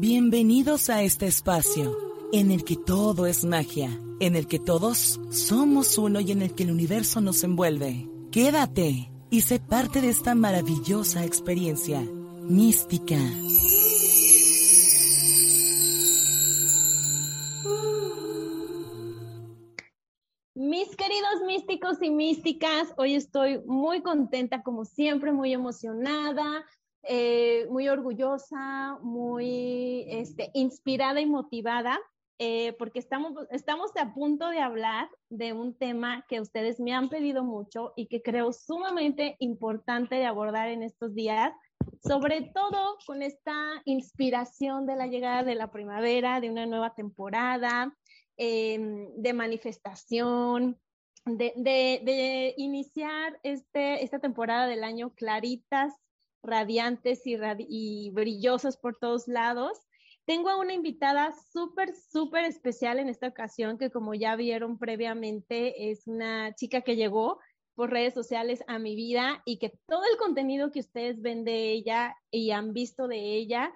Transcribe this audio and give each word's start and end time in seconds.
Bienvenidos 0.00 0.90
a 0.90 1.02
este 1.02 1.26
espacio 1.26 1.98
en 2.32 2.52
el 2.52 2.62
que 2.62 2.76
todo 2.76 3.26
es 3.26 3.44
magia, 3.44 3.90
en 4.20 4.36
el 4.36 4.46
que 4.46 4.60
todos 4.60 5.18
somos 5.30 5.98
uno 5.98 6.20
y 6.20 6.30
en 6.30 6.40
el 6.40 6.54
que 6.54 6.62
el 6.62 6.70
universo 6.70 7.20
nos 7.20 7.42
envuelve. 7.42 8.08
Quédate 8.30 9.10
y 9.28 9.40
sé 9.40 9.58
parte 9.58 10.00
de 10.00 10.10
esta 10.10 10.36
maravillosa 10.36 11.24
experiencia 11.24 12.00
mística. 12.42 13.16
Mis 20.54 20.94
queridos 20.94 21.42
místicos 21.44 22.00
y 22.02 22.10
místicas, 22.10 22.94
hoy 22.98 23.16
estoy 23.16 23.62
muy 23.66 24.02
contenta, 24.02 24.62
como 24.62 24.84
siempre, 24.84 25.32
muy 25.32 25.52
emocionada, 25.52 26.64
eh, 27.02 27.66
muy 27.70 27.88
orgullosa, 27.88 28.98
muy 29.02 30.04
este, 30.08 30.50
inspirada 30.54 31.20
y 31.20 31.26
motivada, 31.26 31.98
eh, 32.40 32.74
porque 32.78 33.00
estamos, 33.00 33.32
estamos 33.50 33.90
a 33.96 34.14
punto 34.14 34.48
de 34.50 34.60
hablar 34.60 35.08
de 35.28 35.52
un 35.52 35.74
tema 35.74 36.24
que 36.28 36.40
ustedes 36.40 36.78
me 36.78 36.92
han 36.92 37.08
pedido 37.08 37.42
mucho 37.42 37.92
y 37.96 38.06
que 38.06 38.22
creo 38.22 38.52
sumamente 38.52 39.36
importante 39.40 40.14
de 40.14 40.26
abordar 40.26 40.68
en 40.68 40.84
estos 40.84 41.14
días, 41.14 41.52
sobre 42.00 42.42
todo 42.54 42.96
con 43.06 43.22
esta 43.22 43.82
inspiración 43.84 44.86
de 44.86 44.94
la 44.94 45.08
llegada 45.08 45.42
de 45.42 45.56
la 45.56 45.72
primavera, 45.72 46.40
de 46.40 46.50
una 46.50 46.66
nueva 46.66 46.94
temporada, 46.94 47.92
em, 48.36 49.08
de 49.16 49.32
manifestación, 49.32 50.78
de, 51.26 51.52
de, 51.56 52.00
de, 52.04 52.54
iniciar 52.56 53.38
este, 53.42 54.04
esta 54.04 54.20
temporada 54.20 54.66
del 54.66 54.84
año 54.84 55.10
claritas, 55.14 55.92
radiantes 56.42 57.22
y, 57.24 58.10
brillosas 58.10 58.76
por 58.76 58.96
todos 58.96 59.28
lados. 59.28 59.78
Tengo 60.24 60.50
a 60.50 60.58
una 60.58 60.74
invitada 60.74 61.34
súper, 61.52 61.94
súper 61.94 62.44
especial 62.44 62.98
en 62.98 63.08
esta 63.08 63.28
ocasión, 63.28 63.78
que 63.78 63.90
como 63.90 64.14
ya 64.14 64.36
vieron 64.36 64.78
previamente, 64.78 65.90
es 65.90 66.06
una 66.06 66.54
chica 66.54 66.82
que 66.82 66.96
llegó 66.96 67.38
por 67.74 67.90
redes 67.90 68.12
sociales 68.12 68.62
a 68.66 68.78
mi 68.78 68.94
vida 68.94 69.40
y 69.44 69.58
que 69.58 69.72
todo 69.86 70.02
el 70.10 70.18
contenido 70.18 70.70
que 70.70 70.80
ustedes 70.80 71.22
ven 71.22 71.44
de 71.44 71.72
ella 71.72 72.16
y 72.30 72.50
han 72.50 72.72
visto 72.72 73.08
de 73.08 73.36
ella 73.36 73.72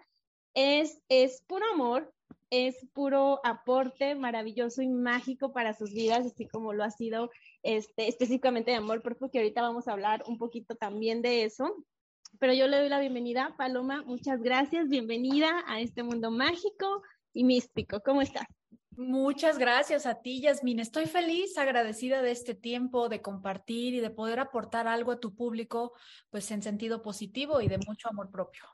es, 0.54 1.00
es 1.08 1.42
puro 1.46 1.64
amor, 1.72 2.12
es 2.50 2.76
puro 2.92 3.40
aporte 3.44 4.14
maravilloso 4.14 4.82
y 4.82 4.88
mágico 4.88 5.52
para 5.52 5.72
sus 5.72 5.94
vidas, 5.94 6.26
así 6.26 6.46
como 6.46 6.74
lo 6.74 6.84
ha 6.84 6.90
sido 6.90 7.30
este, 7.62 8.08
específicamente 8.08 8.72
de 8.72 8.76
amor 8.76 9.02
propio, 9.02 9.30
que 9.30 9.38
ahorita 9.38 9.62
vamos 9.62 9.88
a 9.88 9.92
hablar 9.92 10.24
un 10.26 10.36
poquito 10.36 10.74
también 10.74 11.22
de 11.22 11.44
eso 11.44 11.86
pero 12.38 12.52
yo 12.54 12.66
le 12.66 12.78
doy 12.78 12.88
la 12.88 13.00
bienvenida. 13.00 13.54
Paloma, 13.56 14.02
muchas 14.02 14.40
gracias. 14.40 14.88
Bienvenida 14.88 15.62
a 15.66 15.80
este 15.80 16.02
mundo 16.02 16.30
mágico 16.30 17.02
y 17.32 17.44
místico. 17.44 18.00
¿Cómo 18.00 18.22
estás? 18.22 18.46
Muchas 18.96 19.58
gracias 19.58 20.04
a 20.04 20.20
ti, 20.20 20.42
Yasmin. 20.42 20.78
Estoy 20.78 21.06
feliz, 21.06 21.56
agradecida 21.56 22.20
de 22.20 22.30
este 22.30 22.54
tiempo, 22.54 23.08
de 23.08 23.22
compartir 23.22 23.94
y 23.94 24.00
de 24.00 24.10
poder 24.10 24.38
aportar 24.38 24.86
algo 24.86 25.12
a 25.12 25.20
tu 25.20 25.34
público, 25.34 25.92
pues 26.30 26.50
en 26.50 26.62
sentido 26.62 27.00
positivo 27.00 27.60
y 27.62 27.68
de 27.68 27.78
mucho 27.78 28.08
amor 28.10 28.30
propio. 28.30 28.64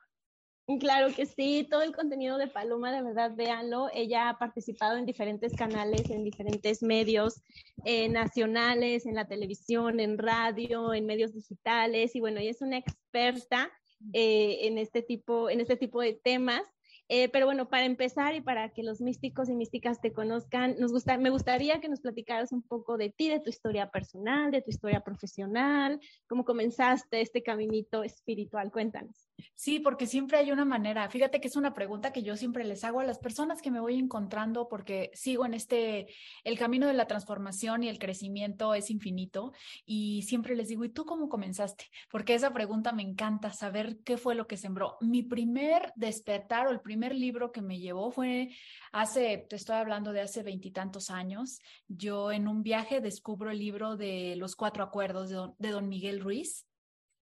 Claro 0.76 1.14
que 1.14 1.24
sí, 1.24 1.66
todo 1.70 1.80
el 1.80 1.96
contenido 1.96 2.36
de 2.36 2.46
Paloma, 2.46 2.92
de 2.92 3.02
verdad, 3.02 3.34
véanlo. 3.34 3.88
Ella 3.94 4.28
ha 4.28 4.38
participado 4.38 4.98
en 4.98 5.06
diferentes 5.06 5.54
canales, 5.54 6.10
en 6.10 6.24
diferentes 6.24 6.82
medios 6.82 7.42
eh, 7.86 8.10
nacionales, 8.10 9.06
en 9.06 9.14
la 9.14 9.26
televisión, 9.26 9.98
en 9.98 10.18
radio, 10.18 10.92
en 10.92 11.06
medios 11.06 11.32
digitales, 11.32 12.14
y 12.14 12.20
bueno, 12.20 12.40
ella 12.40 12.50
es 12.50 12.60
una 12.60 12.76
experta 12.76 13.72
eh, 14.12 14.58
en, 14.66 14.76
este 14.76 15.00
tipo, 15.00 15.48
en 15.48 15.62
este 15.62 15.76
tipo 15.76 16.02
de 16.02 16.12
temas. 16.12 16.62
Eh, 17.08 17.30
pero 17.30 17.46
bueno, 17.46 17.70
para 17.70 17.86
empezar 17.86 18.34
y 18.34 18.42
para 18.42 18.68
que 18.68 18.82
los 18.82 19.00
místicos 19.00 19.48
y 19.48 19.54
místicas 19.54 20.02
te 20.02 20.12
conozcan, 20.12 20.76
nos 20.78 20.92
gusta, 20.92 21.16
me 21.16 21.30
gustaría 21.30 21.80
que 21.80 21.88
nos 21.88 22.02
platicaras 22.02 22.52
un 22.52 22.62
poco 22.62 22.98
de 22.98 23.08
ti, 23.08 23.30
de 23.30 23.40
tu 23.40 23.48
historia 23.48 23.90
personal, 23.90 24.50
de 24.50 24.60
tu 24.60 24.68
historia 24.68 25.00
profesional, 25.00 25.98
cómo 26.26 26.44
comenzaste 26.44 27.22
este 27.22 27.42
caminito 27.42 28.04
espiritual. 28.04 28.70
Cuéntanos. 28.70 29.27
Sí, 29.54 29.80
porque 29.80 30.06
siempre 30.06 30.38
hay 30.38 30.52
una 30.52 30.64
manera. 30.64 31.08
Fíjate 31.10 31.40
que 31.40 31.48
es 31.48 31.56
una 31.56 31.74
pregunta 31.74 32.12
que 32.12 32.22
yo 32.22 32.36
siempre 32.36 32.64
les 32.64 32.84
hago 32.84 33.00
a 33.00 33.04
las 33.04 33.18
personas 33.18 33.62
que 33.62 33.70
me 33.70 33.80
voy 33.80 33.96
encontrando 33.96 34.68
porque 34.68 35.10
sigo 35.14 35.46
en 35.46 35.54
este, 35.54 36.06
el 36.44 36.58
camino 36.58 36.86
de 36.86 36.92
la 36.94 37.06
transformación 37.06 37.82
y 37.82 37.88
el 37.88 37.98
crecimiento 37.98 38.74
es 38.74 38.90
infinito 38.90 39.52
y 39.84 40.22
siempre 40.22 40.56
les 40.56 40.68
digo, 40.68 40.84
¿y 40.84 40.90
tú 40.90 41.04
cómo 41.04 41.28
comenzaste? 41.28 41.90
Porque 42.10 42.34
esa 42.34 42.52
pregunta 42.52 42.92
me 42.92 43.02
encanta, 43.02 43.52
saber 43.52 43.98
qué 44.04 44.16
fue 44.16 44.34
lo 44.34 44.46
que 44.46 44.56
sembró. 44.56 44.96
Mi 45.00 45.22
primer 45.22 45.92
despertar 45.96 46.66
o 46.66 46.70
el 46.70 46.80
primer 46.80 47.14
libro 47.14 47.52
que 47.52 47.62
me 47.62 47.78
llevó 47.80 48.10
fue 48.10 48.50
hace, 48.92 49.46
te 49.48 49.56
estoy 49.56 49.76
hablando 49.76 50.12
de 50.12 50.20
hace 50.20 50.42
veintitantos 50.42 51.10
años. 51.10 51.58
Yo 51.88 52.32
en 52.32 52.48
un 52.48 52.62
viaje 52.62 53.00
descubro 53.00 53.50
el 53.50 53.58
libro 53.58 53.96
de 53.96 54.36
Los 54.36 54.56
Cuatro 54.56 54.84
Acuerdos 54.84 55.28
de 55.30 55.36
don, 55.36 55.54
de 55.58 55.70
don 55.70 55.88
Miguel 55.88 56.20
Ruiz 56.20 56.67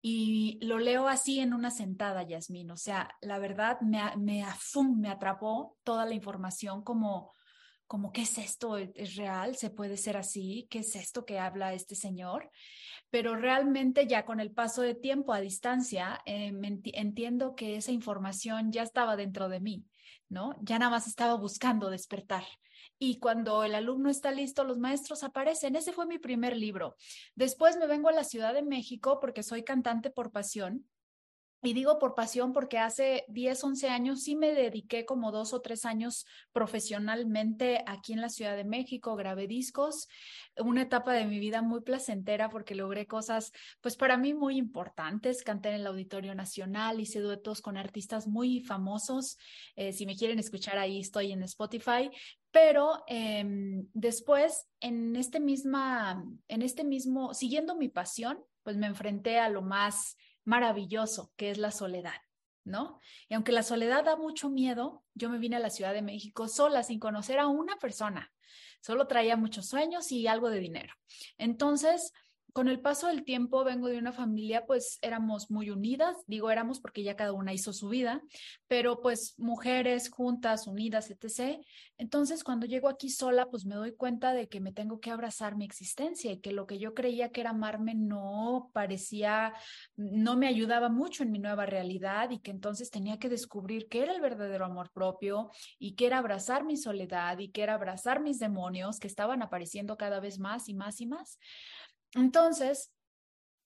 y 0.05 0.59
lo 0.61 0.79
leo 0.79 1.07
así 1.07 1.39
en 1.39 1.53
una 1.53 1.71
sentada, 1.71 2.23
Yasmín. 2.23 2.69
O 2.71 2.75
sea, 2.75 3.15
la 3.21 3.39
verdad 3.39 3.79
me, 3.79 4.01
me, 4.17 4.45
me 4.97 5.09
atrapó 5.09 5.77
toda 5.85 6.05
la 6.05 6.13
información 6.13 6.83
como, 6.83 7.31
como, 7.87 8.11
¿qué 8.11 8.23
es 8.23 8.37
esto? 8.37 8.77
¿Es 8.77 9.15
real? 9.15 9.55
¿Se 9.55 9.69
puede 9.69 9.95
ser 9.95 10.17
así? 10.17 10.67
¿Qué 10.69 10.79
es 10.79 10.97
esto 10.97 11.23
que 11.23 11.39
habla 11.39 11.73
este 11.73 11.95
señor? 11.95 12.51
Pero 13.09 13.37
realmente 13.37 14.05
ya 14.05 14.25
con 14.25 14.41
el 14.41 14.51
paso 14.51 14.81
de 14.81 14.93
tiempo 14.93 15.31
a 15.31 15.39
distancia, 15.39 16.19
eh, 16.25 16.51
entiendo 16.91 17.55
que 17.55 17.77
esa 17.77 17.93
información 17.93 18.73
ya 18.73 18.83
estaba 18.83 19.15
dentro 19.15 19.47
de 19.47 19.61
mí, 19.61 19.85
¿no? 20.27 20.53
Ya 20.59 20.79
nada 20.79 20.91
más 20.91 21.07
estaba 21.07 21.35
buscando 21.35 21.89
despertar 21.89 22.43
y 22.99 23.19
cuando 23.19 23.63
el 23.63 23.75
alumno 23.75 24.09
está 24.09 24.31
listo, 24.31 24.63
los 24.63 24.79
maestros 24.79 25.23
aparecen. 25.23 25.75
Ese 25.75 25.91
fue 25.91 26.05
mi 26.05 26.19
primer 26.19 26.55
libro. 26.55 26.95
Después 27.35 27.77
me 27.77 27.87
vengo 27.87 28.09
a 28.09 28.13
la 28.13 28.23
Ciudad 28.23 28.53
de 28.53 28.63
México 28.63 29.19
porque 29.19 29.43
soy 29.43 29.63
cantante 29.63 30.09
por 30.09 30.31
pasión 30.31 30.85
y 31.63 31.73
digo 31.73 31.97
por 31.97 32.13
pasión 32.13 32.51
porque 32.51 32.77
hace 32.77 33.23
10, 33.29 33.63
11 33.63 33.89
años 33.89 34.23
sí 34.23 34.35
me 34.35 34.53
dediqué 34.53 35.05
como 35.05 35.31
dos 35.31 35.53
o 35.53 35.61
tres 35.61 35.85
años 35.85 36.25
profesionalmente 36.51 37.83
aquí 37.87 38.11
en 38.11 38.19
la 38.19 38.27
Ciudad 38.27 38.57
de 38.57 38.65
México, 38.65 39.15
grabé 39.15 39.47
discos, 39.47 40.09
una 40.57 40.81
etapa 40.81 41.13
de 41.13 41.25
mi 41.25 41.39
vida 41.39 41.61
muy 41.61 41.79
placentera 41.79 42.49
porque 42.49 42.75
logré 42.75 43.07
cosas, 43.07 43.53
pues 43.79 43.95
para 43.95 44.17
mí 44.17 44.33
muy 44.33 44.57
importantes, 44.57 45.41
canté 45.41 45.69
en 45.69 45.75
el 45.75 45.87
Auditorio 45.87 46.35
Nacional, 46.35 46.99
hice 46.99 47.21
duetos 47.21 47.61
con 47.61 47.77
artistas 47.77 48.27
muy 48.27 48.59
famosos, 48.59 49.37
eh, 49.77 49.93
si 49.93 50.05
me 50.05 50.17
quieren 50.17 50.39
escuchar 50.39 50.77
ahí 50.77 50.99
estoy 50.99 51.31
en 51.31 51.43
Spotify, 51.43 52.11
pero 52.51 53.03
eh, 53.07 53.45
después 53.93 54.67
en 54.81 55.15
este 55.15 55.39
misma, 55.39 56.25
en 56.49 56.61
este 56.61 56.83
mismo, 56.83 57.33
siguiendo 57.33 57.75
mi 57.77 57.87
pasión, 57.87 58.37
pues 58.63 58.75
me 58.75 58.87
enfrenté 58.87 59.39
a 59.39 59.49
lo 59.49 59.61
más 59.61 60.17
maravilloso 60.45 61.31
que 61.35 61.51
es 61.51 61.57
la 61.57 61.71
soledad, 61.71 62.21
¿no? 62.63 62.99
Y 63.29 63.33
aunque 63.33 63.51
la 63.51 63.63
soledad 63.63 64.03
da 64.03 64.15
mucho 64.15 64.49
miedo, 64.49 65.03
yo 65.13 65.29
me 65.29 65.37
vine 65.37 65.55
a 65.55 65.59
la 65.59 65.69
Ciudad 65.69 65.93
de 65.93 66.01
México 66.01 66.47
sola, 66.47 66.83
sin 66.83 66.99
conocer 66.99 67.39
a 67.39 67.47
una 67.47 67.77
persona. 67.77 68.31
Solo 68.81 69.07
traía 69.07 69.37
muchos 69.37 69.67
sueños 69.67 70.11
y 70.11 70.27
algo 70.27 70.49
de 70.49 70.59
dinero. 70.59 70.93
Entonces, 71.37 72.11
con 72.53 72.67
el 72.67 72.79
paso 72.79 73.07
del 73.07 73.23
tiempo 73.23 73.63
vengo 73.63 73.87
de 73.87 73.97
una 73.97 74.11
familia, 74.11 74.65
pues 74.67 74.99
éramos 75.01 75.49
muy 75.49 75.71
unidas, 75.71 76.15
digo 76.27 76.51
éramos 76.51 76.79
porque 76.79 77.01
ya 77.01 77.15
cada 77.15 77.33
una 77.33 77.51
hizo 77.51 77.73
su 77.73 77.89
vida, 77.89 78.21
pero 78.67 79.01
pues 79.01 79.33
mujeres 79.39 80.09
juntas, 80.11 80.67
unidas, 80.67 81.09
etc. 81.09 81.59
Entonces 81.97 82.43
cuando 82.43 82.67
llego 82.67 82.89
aquí 82.89 83.09
sola, 83.09 83.49
pues 83.49 83.65
me 83.65 83.73
doy 83.73 83.95
cuenta 83.95 84.33
de 84.33 84.47
que 84.49 84.61
me 84.61 84.71
tengo 84.71 84.99
que 84.99 85.09
abrazar 85.09 85.55
mi 85.55 85.65
existencia 85.65 86.31
y 86.31 86.41
que 86.41 86.51
lo 86.51 86.67
que 86.67 86.77
yo 86.77 86.93
creía 86.93 87.31
que 87.31 87.41
era 87.41 87.49
amarme 87.49 87.95
no 87.95 88.69
parecía, 88.71 89.53
no 89.95 90.37
me 90.37 90.47
ayudaba 90.47 90.89
mucho 90.89 91.23
en 91.23 91.31
mi 91.31 91.39
nueva 91.39 91.65
realidad 91.65 92.29
y 92.29 92.39
que 92.39 92.51
entonces 92.51 92.91
tenía 92.91 93.17
que 93.17 93.29
descubrir 93.29 93.87
qué 93.89 94.03
era 94.03 94.13
el 94.13 94.21
verdadero 94.21 94.65
amor 94.65 94.91
propio 94.91 95.49
y 95.79 95.95
qué 95.95 96.05
era 96.05 96.19
abrazar 96.19 96.65
mi 96.65 96.77
soledad 96.77 97.39
y 97.39 97.49
qué 97.49 97.63
era 97.63 97.73
abrazar 97.73 98.21
mis 98.21 98.37
demonios 98.37 98.99
que 98.99 99.07
estaban 99.07 99.41
apareciendo 99.41 99.97
cada 99.97 100.19
vez 100.19 100.37
más 100.37 100.69
y 100.69 100.75
más 100.75 101.01
y 101.01 101.07
más. 101.07 101.39
Entonces, 102.15 102.91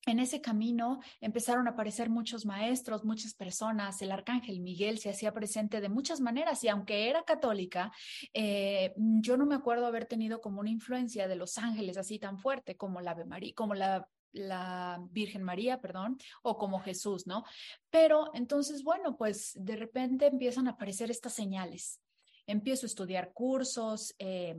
en 0.05 0.19
ese 0.19 0.39
camino 0.39 1.01
empezaron 1.19 1.67
a 1.67 1.71
aparecer 1.71 2.09
muchos 2.09 2.45
maestros, 2.45 3.03
muchas 3.03 3.33
personas, 3.33 4.01
el 4.01 4.11
arcángel 4.11 4.61
Miguel 4.61 4.99
se 4.99 5.09
hacía 5.09 5.33
presente 5.33 5.81
de 5.81 5.89
muchas 5.89 6.21
maneras 6.21 6.63
y 6.63 6.69
aunque 6.69 7.09
era 7.09 7.23
católica, 7.23 7.91
eh, 8.33 8.93
yo 8.95 9.35
no 9.35 9.45
me 9.45 9.55
acuerdo 9.55 9.85
haber 9.85 10.05
tenido 10.05 10.39
como 10.39 10.61
una 10.61 10.69
influencia 10.69 11.27
de 11.27 11.35
los 11.35 11.57
ángeles 11.57 11.97
así 11.97 12.19
tan 12.19 12.39
fuerte 12.39 12.77
como 12.77 13.01
la 13.01 13.15
María, 13.25 13.53
como 13.53 13.73
la 13.73 14.07
la 14.33 14.99
Virgen 15.11 15.43
María, 15.43 15.81
perdón, 15.81 16.17
o 16.43 16.57
como 16.57 16.79
Jesús, 16.79 17.27
¿no? 17.27 17.43
Pero 17.89 18.29
entonces, 18.33 18.83
bueno, 18.83 19.17
pues 19.17 19.53
de 19.55 19.75
repente 19.75 20.27
empiezan 20.27 20.67
a 20.67 20.71
aparecer 20.71 21.09
estas 21.09 21.33
señales. 21.33 22.01
Empiezo 22.45 22.85
a 22.85 22.87
estudiar 22.87 23.33
cursos, 23.33 24.15
eh, 24.19 24.55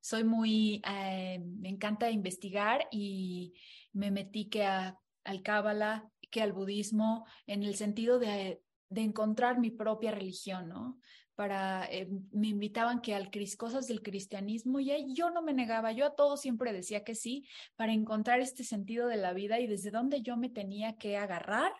soy 0.00 0.24
muy, 0.24 0.82
eh, 0.88 1.40
me 1.40 1.68
encanta 1.68 2.10
investigar 2.10 2.88
y 2.90 3.54
me 3.92 4.10
metí 4.10 4.48
que 4.48 4.64
a, 4.64 4.98
al 5.24 5.42
Cábala, 5.42 6.08
que 6.30 6.42
al 6.42 6.52
budismo, 6.52 7.26
en 7.46 7.62
el 7.62 7.74
sentido 7.74 8.18
de 8.18 8.60
de 8.90 9.02
encontrar 9.02 9.58
mi 9.58 9.70
propia 9.70 10.10
religión, 10.10 10.68
¿no? 10.68 10.98
Para, 11.34 11.86
eh, 11.90 12.08
me 12.32 12.48
invitaban 12.48 13.00
que 13.00 13.14
al 13.14 13.30
cosas 13.56 13.86
del 13.86 14.02
cristianismo 14.02 14.80
y 14.80 15.14
yo 15.14 15.30
no 15.30 15.40
me 15.40 15.52
negaba, 15.52 15.92
yo 15.92 16.06
a 16.06 16.14
todo 16.16 16.36
siempre 16.36 16.72
decía 16.72 17.04
que 17.04 17.14
sí, 17.14 17.46
para 17.76 17.92
encontrar 17.92 18.40
este 18.40 18.64
sentido 18.64 19.06
de 19.06 19.18
la 19.18 19.32
vida 19.32 19.60
y 19.60 19.68
desde 19.68 19.92
dónde 19.92 20.22
yo 20.22 20.36
me 20.36 20.50
tenía 20.50 20.96
que 20.96 21.16
agarrar 21.16 21.72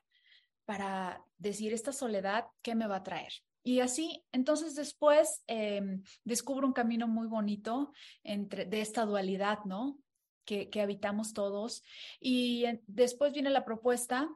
para 0.65 1.25
decir 1.39 1.73
esta 1.73 1.93
soledad, 1.93 2.45
¿qué 2.63 2.75
me 2.77 2.87
va 2.87 2.97
a 2.97 3.03
traer? 3.03 3.33
Y 3.63 3.81
así, 3.81 4.25
entonces 4.33 4.75
después 4.75 5.43
em, 5.47 6.03
descubro 6.25 6.67
un 6.67 6.73
camino 6.73 7.07
muy 7.09 7.27
bonito 7.27 7.93
entre, 8.23 8.65
de 8.65 8.81
esta 8.81 9.05
dualidad, 9.05 9.59
¿no? 9.65 9.99
Que, 10.45 10.71
que 10.71 10.81
habitamos 10.81 11.35
todos. 11.35 11.83
Y 12.21 12.65
después 12.87 13.33
viene 13.33 13.51
la 13.51 13.65
propuesta 13.65 14.31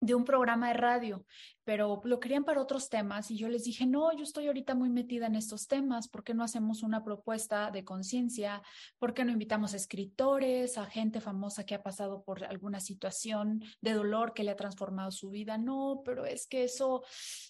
de 0.00 0.14
un 0.14 0.24
programa 0.24 0.68
de 0.68 0.74
radio 0.74 1.24
pero 1.68 2.00
lo 2.04 2.18
querían 2.18 2.44
para 2.44 2.62
otros 2.62 2.88
temas 2.88 3.30
y 3.30 3.36
yo 3.36 3.46
les 3.50 3.64
dije, 3.64 3.84
no, 3.84 4.10
yo 4.16 4.22
estoy 4.22 4.46
ahorita 4.46 4.74
muy 4.74 4.88
metida 4.88 5.26
en 5.26 5.34
estos 5.34 5.68
temas, 5.68 6.08
¿por 6.08 6.24
qué 6.24 6.32
no 6.32 6.42
hacemos 6.42 6.82
una 6.82 7.04
propuesta 7.04 7.70
de 7.70 7.84
conciencia? 7.84 8.62
¿Por 8.98 9.12
qué 9.12 9.22
no 9.26 9.32
invitamos 9.32 9.74
a 9.74 9.76
escritores, 9.76 10.78
a 10.78 10.86
gente 10.86 11.20
famosa 11.20 11.66
que 11.66 11.74
ha 11.74 11.82
pasado 11.82 12.22
por 12.22 12.42
alguna 12.42 12.80
situación 12.80 13.62
de 13.82 13.92
dolor 13.92 14.32
que 14.32 14.44
le 14.44 14.52
ha 14.52 14.56
transformado 14.56 15.10
su 15.10 15.28
vida? 15.28 15.58
No, 15.58 16.00
pero 16.06 16.24
es 16.24 16.46
que 16.46 16.64
eso 16.64 17.04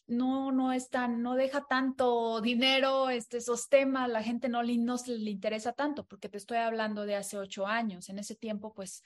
no, 0.08 0.50
no 0.50 0.72
es 0.72 0.90
tan, 0.90 1.22
no 1.22 1.36
deja 1.36 1.64
tanto 1.68 2.40
dinero, 2.40 3.10
este, 3.10 3.36
esos 3.36 3.68
temas, 3.68 4.10
la 4.10 4.24
gente 4.24 4.48
no 4.48 4.64
le, 4.64 4.78
no 4.78 4.96
le 5.06 5.30
interesa 5.30 5.74
tanto, 5.74 6.04
porque 6.04 6.28
te 6.28 6.38
estoy 6.38 6.58
hablando 6.58 7.06
de 7.06 7.14
hace 7.14 7.38
ocho 7.38 7.68
años. 7.68 8.08
En 8.08 8.18
ese 8.18 8.34
tiempo, 8.34 8.74
pues 8.74 9.04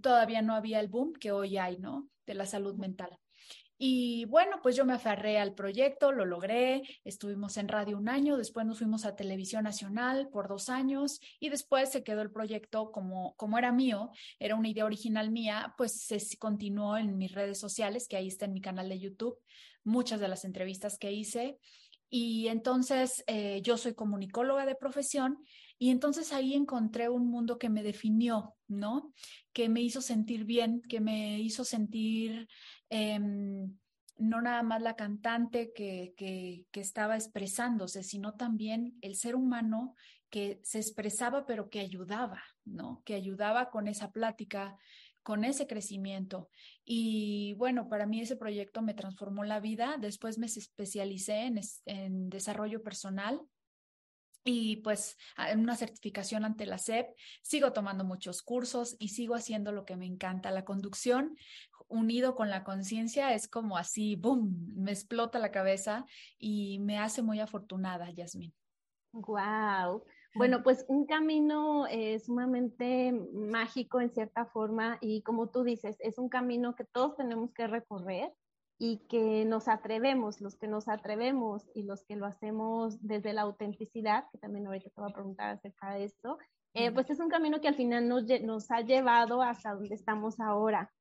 todavía 0.00 0.40
no 0.40 0.54
había 0.54 0.80
el 0.80 0.88
boom 0.88 1.12
que 1.12 1.32
hoy 1.32 1.58
hay, 1.58 1.76
¿no? 1.76 2.08
De 2.28 2.34
la 2.34 2.44
salud 2.44 2.76
mental. 2.76 3.18
Y 3.78 4.26
bueno, 4.26 4.58
pues 4.60 4.76
yo 4.76 4.84
me 4.84 4.92
aferré 4.92 5.38
al 5.38 5.54
proyecto, 5.54 6.12
lo 6.12 6.26
logré, 6.26 6.82
estuvimos 7.04 7.56
en 7.56 7.68
radio 7.68 7.96
un 7.96 8.10
año, 8.10 8.36
después 8.36 8.66
nos 8.66 8.76
fuimos 8.78 9.06
a 9.06 9.16
Televisión 9.16 9.64
Nacional 9.64 10.28
por 10.30 10.46
dos 10.46 10.68
años 10.68 11.20
y 11.40 11.48
después 11.48 11.90
se 11.90 12.02
quedó 12.02 12.20
el 12.20 12.30
proyecto 12.30 12.90
como, 12.90 13.34
como 13.36 13.56
era 13.56 13.72
mío, 13.72 14.10
era 14.38 14.56
una 14.56 14.68
idea 14.68 14.84
original 14.84 15.30
mía, 15.30 15.74
pues 15.78 16.02
se 16.02 16.18
continuó 16.36 16.98
en 16.98 17.16
mis 17.16 17.32
redes 17.32 17.58
sociales, 17.58 18.08
que 18.08 18.16
ahí 18.16 18.26
está 18.28 18.44
en 18.44 18.52
mi 18.52 18.60
canal 18.60 18.90
de 18.90 18.98
YouTube, 18.98 19.38
muchas 19.84 20.20
de 20.20 20.28
las 20.28 20.44
entrevistas 20.44 20.98
que 20.98 21.12
hice. 21.12 21.56
Y 22.10 22.48
entonces 22.48 23.22
eh, 23.26 23.60
yo 23.62 23.76
soy 23.76 23.94
comunicóloga 23.94 24.66
de 24.66 24.74
profesión 24.74 25.38
y 25.78 25.90
entonces 25.90 26.32
ahí 26.32 26.54
encontré 26.54 27.08
un 27.08 27.30
mundo 27.30 27.58
que 27.58 27.68
me 27.68 27.82
definió, 27.82 28.54
¿no? 28.66 29.12
Que 29.52 29.68
me 29.68 29.80
hizo 29.80 30.00
sentir 30.00 30.44
bien, 30.44 30.82
que 30.82 31.00
me 31.00 31.38
hizo 31.40 31.64
sentir 31.64 32.48
Em, 32.90 33.76
no 34.18 34.40
nada 34.40 34.62
más 34.62 34.82
la 34.82 34.96
cantante 34.96 35.72
que, 35.72 36.14
que, 36.16 36.66
que, 36.70 36.80
estaba 36.80 37.14
expresándose, 37.14 38.02
sino 38.02 38.34
también 38.34 38.98
el 39.02 39.14
ser 39.14 39.36
humano 39.36 39.94
que 40.30 40.60
se 40.64 40.78
expresaba, 40.78 41.46
pero 41.46 41.68
que 41.70 41.80
ayudaba, 41.80 42.42
¿no? 42.64 43.02
Que 43.04 43.14
ayudaba 43.14 43.70
con 43.70 43.86
esa 43.86 44.10
plática, 44.10 44.76
con 45.22 45.44
ese 45.44 45.66
crecimiento. 45.66 46.50
Y 46.84 47.54
bueno, 47.54 47.88
para 47.88 48.06
mí 48.06 48.20
ese 48.20 48.36
proyecto 48.36 48.82
me 48.82 48.94
transformó 48.94 49.44
la 49.44 49.60
vida. 49.60 49.96
Después 50.00 50.38
me 50.38 50.46
especialicé 50.46 51.42
en, 51.42 51.60
en 51.84 52.28
desarrollo 52.30 52.82
personal 52.82 53.40
y 54.48 54.76
pues 54.76 55.16
en 55.36 55.60
una 55.60 55.76
certificación 55.76 56.44
ante 56.44 56.66
la 56.66 56.78
SEP. 56.78 57.14
Sigo 57.42 57.72
tomando 57.72 58.04
muchos 58.04 58.42
cursos 58.42 58.96
y 58.98 59.08
sigo 59.08 59.34
haciendo 59.34 59.72
lo 59.72 59.84
que 59.84 59.96
me 59.96 60.06
encanta. 60.06 60.50
La 60.50 60.64
conducción 60.64 61.36
unido 61.88 62.34
con 62.34 62.50
la 62.50 62.64
conciencia 62.64 63.34
es 63.34 63.48
como 63.48 63.76
así, 63.76 64.16
boom, 64.16 64.72
me 64.74 64.90
explota 64.90 65.38
la 65.38 65.50
cabeza 65.50 66.06
y 66.38 66.78
me 66.80 66.98
hace 66.98 67.22
muy 67.22 67.40
afortunada, 67.40 68.10
Yasmin. 68.10 68.54
Wow. 69.12 70.04
Bueno, 70.34 70.62
pues 70.62 70.84
un 70.88 71.06
camino 71.06 71.86
eh, 71.86 72.18
sumamente 72.18 73.12
mágico 73.32 74.00
en 74.00 74.10
cierta 74.10 74.46
forma 74.46 74.98
y 75.00 75.22
como 75.22 75.48
tú 75.48 75.62
dices, 75.62 75.96
es 76.00 76.18
un 76.18 76.28
camino 76.28 76.74
que 76.74 76.84
todos 76.84 77.16
tenemos 77.16 77.52
que 77.52 77.66
recorrer 77.66 78.32
y 78.78 78.98
que 79.08 79.44
nos 79.44 79.66
atrevemos, 79.66 80.40
los 80.40 80.56
que 80.56 80.68
nos 80.68 80.88
atrevemos 80.88 81.68
y 81.74 81.82
los 81.82 82.04
que 82.04 82.14
lo 82.14 82.26
hacemos 82.26 83.04
desde 83.04 83.32
la 83.32 83.42
autenticidad, 83.42 84.26
que 84.30 84.38
también 84.38 84.66
ahorita 84.66 84.90
te 84.90 85.00
voy 85.00 85.10
a 85.10 85.14
preguntar 85.14 85.50
acerca 85.50 85.94
de 85.94 86.04
esto, 86.04 86.38
eh, 86.74 86.92
pues 86.92 87.10
es 87.10 87.18
un 87.18 87.28
camino 87.28 87.60
que 87.60 87.66
al 87.66 87.74
final 87.74 88.08
nos, 88.08 88.24
nos 88.42 88.70
ha 88.70 88.82
llevado 88.82 89.42
hasta 89.42 89.74
donde 89.74 89.94
estamos 89.94 90.38
ahora. 90.38 90.92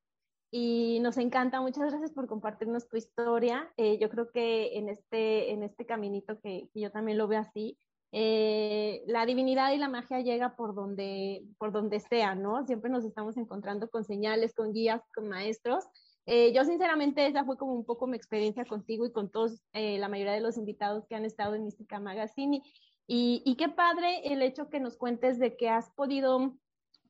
Y 0.50 1.00
nos 1.01 1.18
encanta, 1.18 1.62
muchas 1.62 1.91
gracias 1.91 2.13
por 2.13 2.25
compartirnos 2.25 2.88
tu 2.88 2.97
historia. 2.97 3.71
Eh, 3.77 4.00
yo 4.00 4.09
creo 4.09 4.31
que 4.31 4.77
en 4.77 4.89
este, 4.89 5.51
en 5.51 5.62
este 5.62 5.85
caminito 5.85 6.39
que, 6.39 6.69
yo 6.74 6.89
también 6.89 7.18
lo 7.18 7.27
veo 7.27 7.41
así, 7.41 7.77
eh, 8.13 9.03
la 9.06 9.25
divinidad 9.25 9.74
y 9.74 9.77
la 9.77 9.89
magia 9.89 10.21
llega 10.21 10.56
por 10.56 10.74
donde, 10.74 11.44
por 11.59 11.74
donde 11.74 12.00
sea, 12.00 12.33
¿no? 12.33 12.65
Siempre 12.65 12.89
nos 12.89 13.03
estamos 13.03 13.35
encontrando 13.38 13.89
con 13.89 14.06
señales, 14.06 14.56
con 14.56 14.71
guías, 14.71 15.01
con 15.13 15.27
maestros 15.27 15.85
eh, 16.29 16.51
yo 16.53 16.65
sinceramente 16.65 17.25
esa 17.25 17.45
fue 17.45 17.57
como 17.57 17.74
un 17.74 17.85
poco 17.85 18.06
mi 18.06 18.18
experiencia 18.18 18.65
contigo 18.65 19.06
y 19.06 19.13
con 19.13 19.31
todos, 19.31 19.63
eh, 19.71 19.97
la 19.97 20.09
mayoría 20.09 20.33
de 20.33 20.41
los 20.41 20.57
invitados 20.57 21.07
que 21.07 21.15
han 21.15 21.24
estado 21.24 21.56
en 21.56 21.63
Mística 21.63 22.01
Magazine. 22.01 22.62
Y, 23.07 23.41
y, 23.45 23.56
qué 23.56 23.69
padre 23.69 24.19
el 24.25 24.41
hecho 24.41 24.69
que 24.69 24.81
nos 24.81 24.97
cuentes 24.97 25.39
de 25.39 25.56
que 25.56 25.69
has 25.69 25.89
podido 25.91 26.53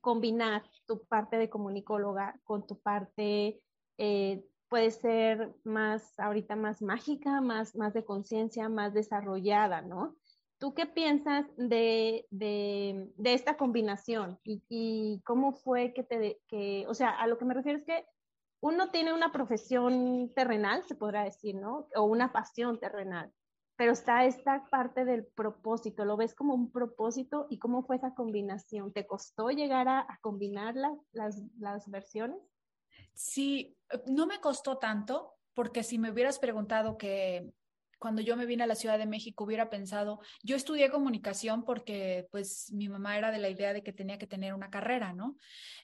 combinar 0.00 0.62
tu 0.86 1.04
parte 1.06 1.36
de 1.36 1.50
comunicóloga 1.50 2.40
con 2.44 2.64
tu 2.64 2.78
parte, 2.78 3.60
eh, 3.98 4.44
puede 4.68 4.92
ser 4.92 5.52
más, 5.64 6.16
ahorita 6.20 6.54
más 6.54 6.80
mágica, 6.80 7.40
más, 7.40 7.74
más 7.74 7.94
de 7.94 8.04
conciencia, 8.04 8.68
más 8.68 8.94
desarrollada, 8.94 9.82
¿no? 9.82 10.14
¿Tú 10.58 10.74
qué 10.74 10.86
piensas 10.86 11.44
de, 11.56 12.24
de, 12.30 13.10
de 13.16 13.34
esta 13.34 13.56
combinación? 13.56 14.38
Y, 14.44 14.62
y, 14.68 15.22
cómo 15.24 15.54
fue 15.54 15.92
que 15.92 16.04
te, 16.04 16.40
que, 16.46 16.84
o 16.86 16.94
sea, 16.94 17.10
a 17.10 17.26
lo 17.26 17.36
que 17.36 17.44
me 17.44 17.54
refiero 17.54 17.78
es 17.80 17.84
que 17.84 18.06
uno 18.60 18.90
tiene 18.90 19.12
una 19.12 19.32
profesión 19.32 20.32
terrenal, 20.34 20.84
se 20.84 20.94
podrá 20.94 21.24
decir, 21.24 21.54
¿no? 21.54 21.88
O 21.94 22.02
una 22.04 22.32
pasión 22.32 22.80
terrenal, 22.80 23.32
pero 23.76 23.92
está 23.92 24.24
esta 24.24 24.64
parte 24.70 25.04
del 25.04 25.24
propósito, 25.24 26.04
lo 26.04 26.16
ves 26.16 26.34
como 26.34 26.54
un 26.54 26.72
propósito 26.72 27.46
y 27.50 27.58
cómo 27.58 27.84
fue 27.84 27.96
esa 27.96 28.14
combinación. 28.14 28.92
¿Te 28.92 29.06
costó 29.06 29.50
llegar 29.50 29.88
a, 29.88 30.06
combinar 30.20 30.74
las, 30.74 31.40
las 31.58 31.88
versiones? 31.88 32.40
Sí, 33.14 33.76
no 34.06 34.26
me 34.26 34.40
costó 34.40 34.78
tanto, 34.78 35.34
porque 35.54 35.82
si 35.82 35.98
me 35.98 36.10
hubieras 36.10 36.38
preguntado 36.38 36.98
que 36.98 37.52
cuando 37.98 38.22
yo 38.22 38.36
me 38.36 38.46
vine 38.46 38.64
a 38.64 38.66
la 38.66 38.74
Ciudad 38.74 38.98
de 38.98 39.06
México 39.06 39.44
hubiera 39.44 39.70
pensado, 39.70 40.20
yo 40.42 40.56
estudié 40.56 40.90
comunicación 40.90 41.64
porque 41.64 42.26
pues 42.30 42.70
mi 42.72 42.88
mamá 42.88 43.18
era 43.18 43.30
de 43.30 43.38
la 43.38 43.48
idea 43.48 43.72
de 43.72 43.82
que 43.82 43.92
tenía 43.92 44.18
que 44.18 44.26
tener 44.26 44.54
una 44.54 44.70
carrera, 44.70 45.12
¿no? 45.12 45.36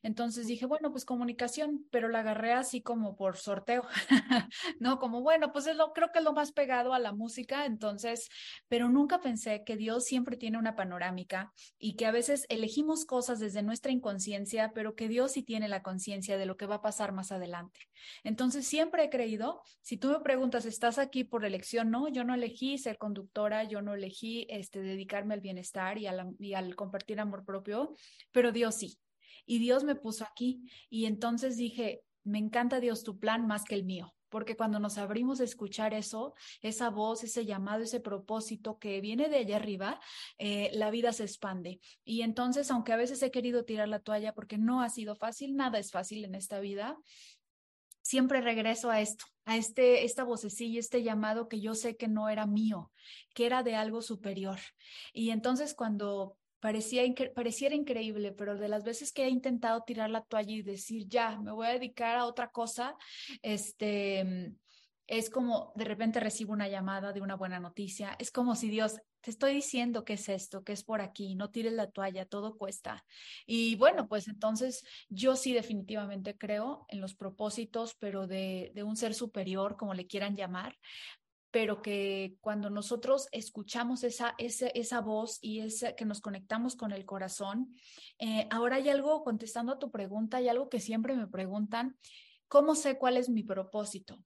Entonces 0.02 0.47
dije, 0.47 0.66
bueno, 0.66 0.90
pues 0.90 1.04
comunicación, 1.04 1.87
pero 1.90 2.09
la 2.09 2.21
agarré 2.21 2.52
así 2.52 2.83
como 2.83 3.16
por 3.16 3.37
sorteo, 3.37 3.87
¿no? 4.80 4.99
Como, 4.99 5.23
bueno, 5.23 5.52
pues 5.52 5.66
es 5.66 5.76
lo, 5.76 5.92
creo 5.92 6.11
que 6.12 6.18
es 6.18 6.25
lo 6.25 6.33
más 6.33 6.52
pegado 6.52 6.94
a 6.94 6.99
la 6.99 7.12
música, 7.12 7.66
entonces, 7.66 8.28
pero 8.68 8.88
nunca 8.88 9.21
pensé 9.21 9.64
que 9.64 9.76
Dios 9.76 10.04
siempre 10.04 10.37
tiene 10.37 10.59
una 10.59 10.76
panorámica 10.76 11.52
y 11.78 11.97
que 11.97 12.06
a 12.06 12.12
veces 12.12 12.47
elegimos 12.49 13.04
cosas 13.04 13.38
desde 13.40 13.62
nuestra 13.62 13.92
inconsciencia, 13.92 14.73
pero 14.75 14.94
que 14.94 15.09
Dios 15.09 15.33
sí 15.33 15.42
tiene 15.42 15.68
la 15.68 15.83
conciencia 15.83 16.38
de 16.38 16.47
lo 16.47 16.56
que 16.56 16.66
va 16.66 16.76
a 16.76 16.83
pasar 16.83 17.12
más 17.12 17.33
adelante. 17.33 17.80
Entonces 18.23 18.66
siempre 18.66 19.04
he 19.04 19.11
creído, 19.11 19.62
si 19.80 19.97
tú 19.97 20.09
me 20.09 20.21
preguntas, 20.21 20.66
¿estás 20.66 20.99
aquí 20.99 21.25
por 21.25 21.44
elección? 21.44 21.90
No, 21.90 22.03
yo 22.08 22.25
no 22.25 22.34
elegí 22.34 22.78
ser 22.78 22.99
conductora, 22.99 23.64
yo 23.64 23.82
no 23.82 23.94
elegí 23.94 24.46
este, 24.50 24.80
dedicarme 24.80 25.34
al 25.34 25.40
bienestar 25.40 25.99
y, 25.99 26.06
y 26.38 26.54
al 26.54 26.76
compartir 26.76 27.20
amor 27.20 27.44
propio, 27.44 27.94
pero 28.32 28.52
Dios 28.52 28.76
sí. 28.76 28.99
Y 29.46 29.58
Dios 29.58 29.84
me 29.84 29.94
puso 29.94 30.25
aquí. 30.25 30.62
Y 30.88 31.06
entonces 31.06 31.56
dije, 31.56 32.02
me 32.23 32.38
encanta 32.38 32.80
Dios 32.80 33.04
tu 33.04 33.18
plan 33.18 33.46
más 33.46 33.64
que 33.64 33.75
el 33.75 33.84
mío 33.84 34.14
porque 34.34 34.56
cuando 34.56 34.80
nos 34.80 34.99
abrimos 34.99 35.40
a 35.40 35.44
escuchar 35.44 35.94
eso, 35.94 36.34
esa 36.61 36.90
voz, 36.90 37.23
ese 37.23 37.46
llamado, 37.46 37.84
ese 37.84 38.00
propósito 38.00 38.80
que 38.80 39.00
viene 39.00 39.28
de 39.28 39.37
allá 39.37 39.54
arriba, 39.54 40.00
eh, 40.38 40.73
la 40.75 40.90
vida 40.90 41.12
se 41.12 41.23
expande. 41.23 41.78
Y 42.04 42.23
entonces, 42.23 42.68
aunque 42.73 42.92
a 42.92 42.96
veces 42.96 43.23
he 43.23 43.30
querido 43.30 43.64
tirar 43.64 43.87
la 43.87 44.00
toalla 44.00 44.34
porque 44.34 44.58
no 44.58 44.82
ha 44.82 44.88
sido 44.88 45.14
fácil, 45.14 45.54
nada 45.54 45.78
es 45.78 45.92
fácil 45.92 46.25
en 46.25 46.34
esta 46.34 46.58
vida, 46.58 46.99
siempre 48.14 48.40
regreso 48.40 48.92
a 48.92 49.00
esto, 49.00 49.25
a 49.44 49.56
este, 49.56 50.04
esta 50.04 50.23
vocecilla, 50.23 50.78
este 50.78 51.02
llamado 51.02 51.49
que 51.49 51.61
yo 51.61 51.75
sé 51.75 51.97
que 51.97 52.06
no 52.06 52.28
era 52.28 52.47
mío, 52.47 52.92
que 53.35 53.44
era 53.44 53.64
de 53.64 53.75
algo 53.75 54.02
superior. 54.02 54.61
Y 55.12 55.30
entonces 55.30 55.75
cuando 55.75 56.38
parecía 56.61 57.02
pareciera 57.35 57.75
increíble, 57.75 58.30
pero 58.30 58.56
de 58.56 58.68
las 58.68 58.85
veces 58.85 59.11
que 59.11 59.25
he 59.25 59.30
intentado 59.30 59.83
tirar 59.83 60.11
la 60.11 60.23
toalla 60.23 60.52
y 60.52 60.62
decir, 60.62 61.09
ya, 61.09 61.40
me 61.40 61.50
voy 61.50 61.66
a 61.66 61.73
dedicar 61.73 62.14
a 62.14 62.26
otra 62.26 62.52
cosa, 62.52 62.94
este, 63.42 64.54
es 65.09 65.28
como 65.28 65.73
de 65.75 65.85
repente 65.85 66.21
recibo 66.21 66.52
una 66.52 66.68
llamada 66.68 67.12
de 67.12 67.21
una 67.21 67.35
buena 67.35 67.59
noticia, 67.59 68.14
es 68.21 68.30
como 68.30 68.54
si 68.54 68.68
Dios 68.68 69.00
te 69.24 69.30
estoy 69.30 69.54
diciendo 69.54 70.04
que 70.04 70.12
es 70.12 70.28
esto, 70.28 70.64
que 70.64 70.74
es 70.74 70.84
por 70.84 71.00
aquí, 71.00 71.34
no 71.34 71.50
tires 71.50 71.72
la 71.72 71.90
toalla, 71.90 72.26
todo 72.26 72.58
cuesta. 72.58 73.06
Y 73.46 73.74
bueno, 73.76 74.06
pues 74.06 74.28
entonces 74.28 74.84
yo 75.08 75.34
sí 75.34 75.54
definitivamente 75.54 76.36
creo 76.36 76.84
en 76.90 77.00
los 77.00 77.14
propósitos, 77.14 77.96
pero 77.98 78.26
de, 78.26 78.70
de 78.74 78.82
un 78.82 78.96
ser 78.96 79.14
superior, 79.14 79.78
como 79.78 79.94
le 79.94 80.06
quieran 80.06 80.36
llamar, 80.36 80.76
pero 81.50 81.80
que 81.80 82.36
cuando 82.42 82.68
nosotros 82.68 83.28
escuchamos 83.32 84.04
esa, 84.04 84.34
esa, 84.36 84.66
esa 84.68 85.00
voz 85.00 85.38
y 85.40 85.60
esa, 85.60 85.94
que 85.94 86.04
nos 86.04 86.20
conectamos 86.20 86.76
con 86.76 86.92
el 86.92 87.06
corazón, 87.06 87.74
eh, 88.18 88.46
ahora 88.50 88.76
hay 88.76 88.90
algo, 88.90 89.24
contestando 89.24 89.72
a 89.72 89.78
tu 89.78 89.90
pregunta, 89.90 90.36
hay 90.36 90.48
algo 90.48 90.68
que 90.68 90.80
siempre 90.80 91.16
me 91.16 91.28
preguntan, 91.28 91.96
¿cómo 92.46 92.74
sé 92.74 92.98
cuál 92.98 93.16
es 93.16 93.30
mi 93.30 93.42
propósito? 93.42 94.18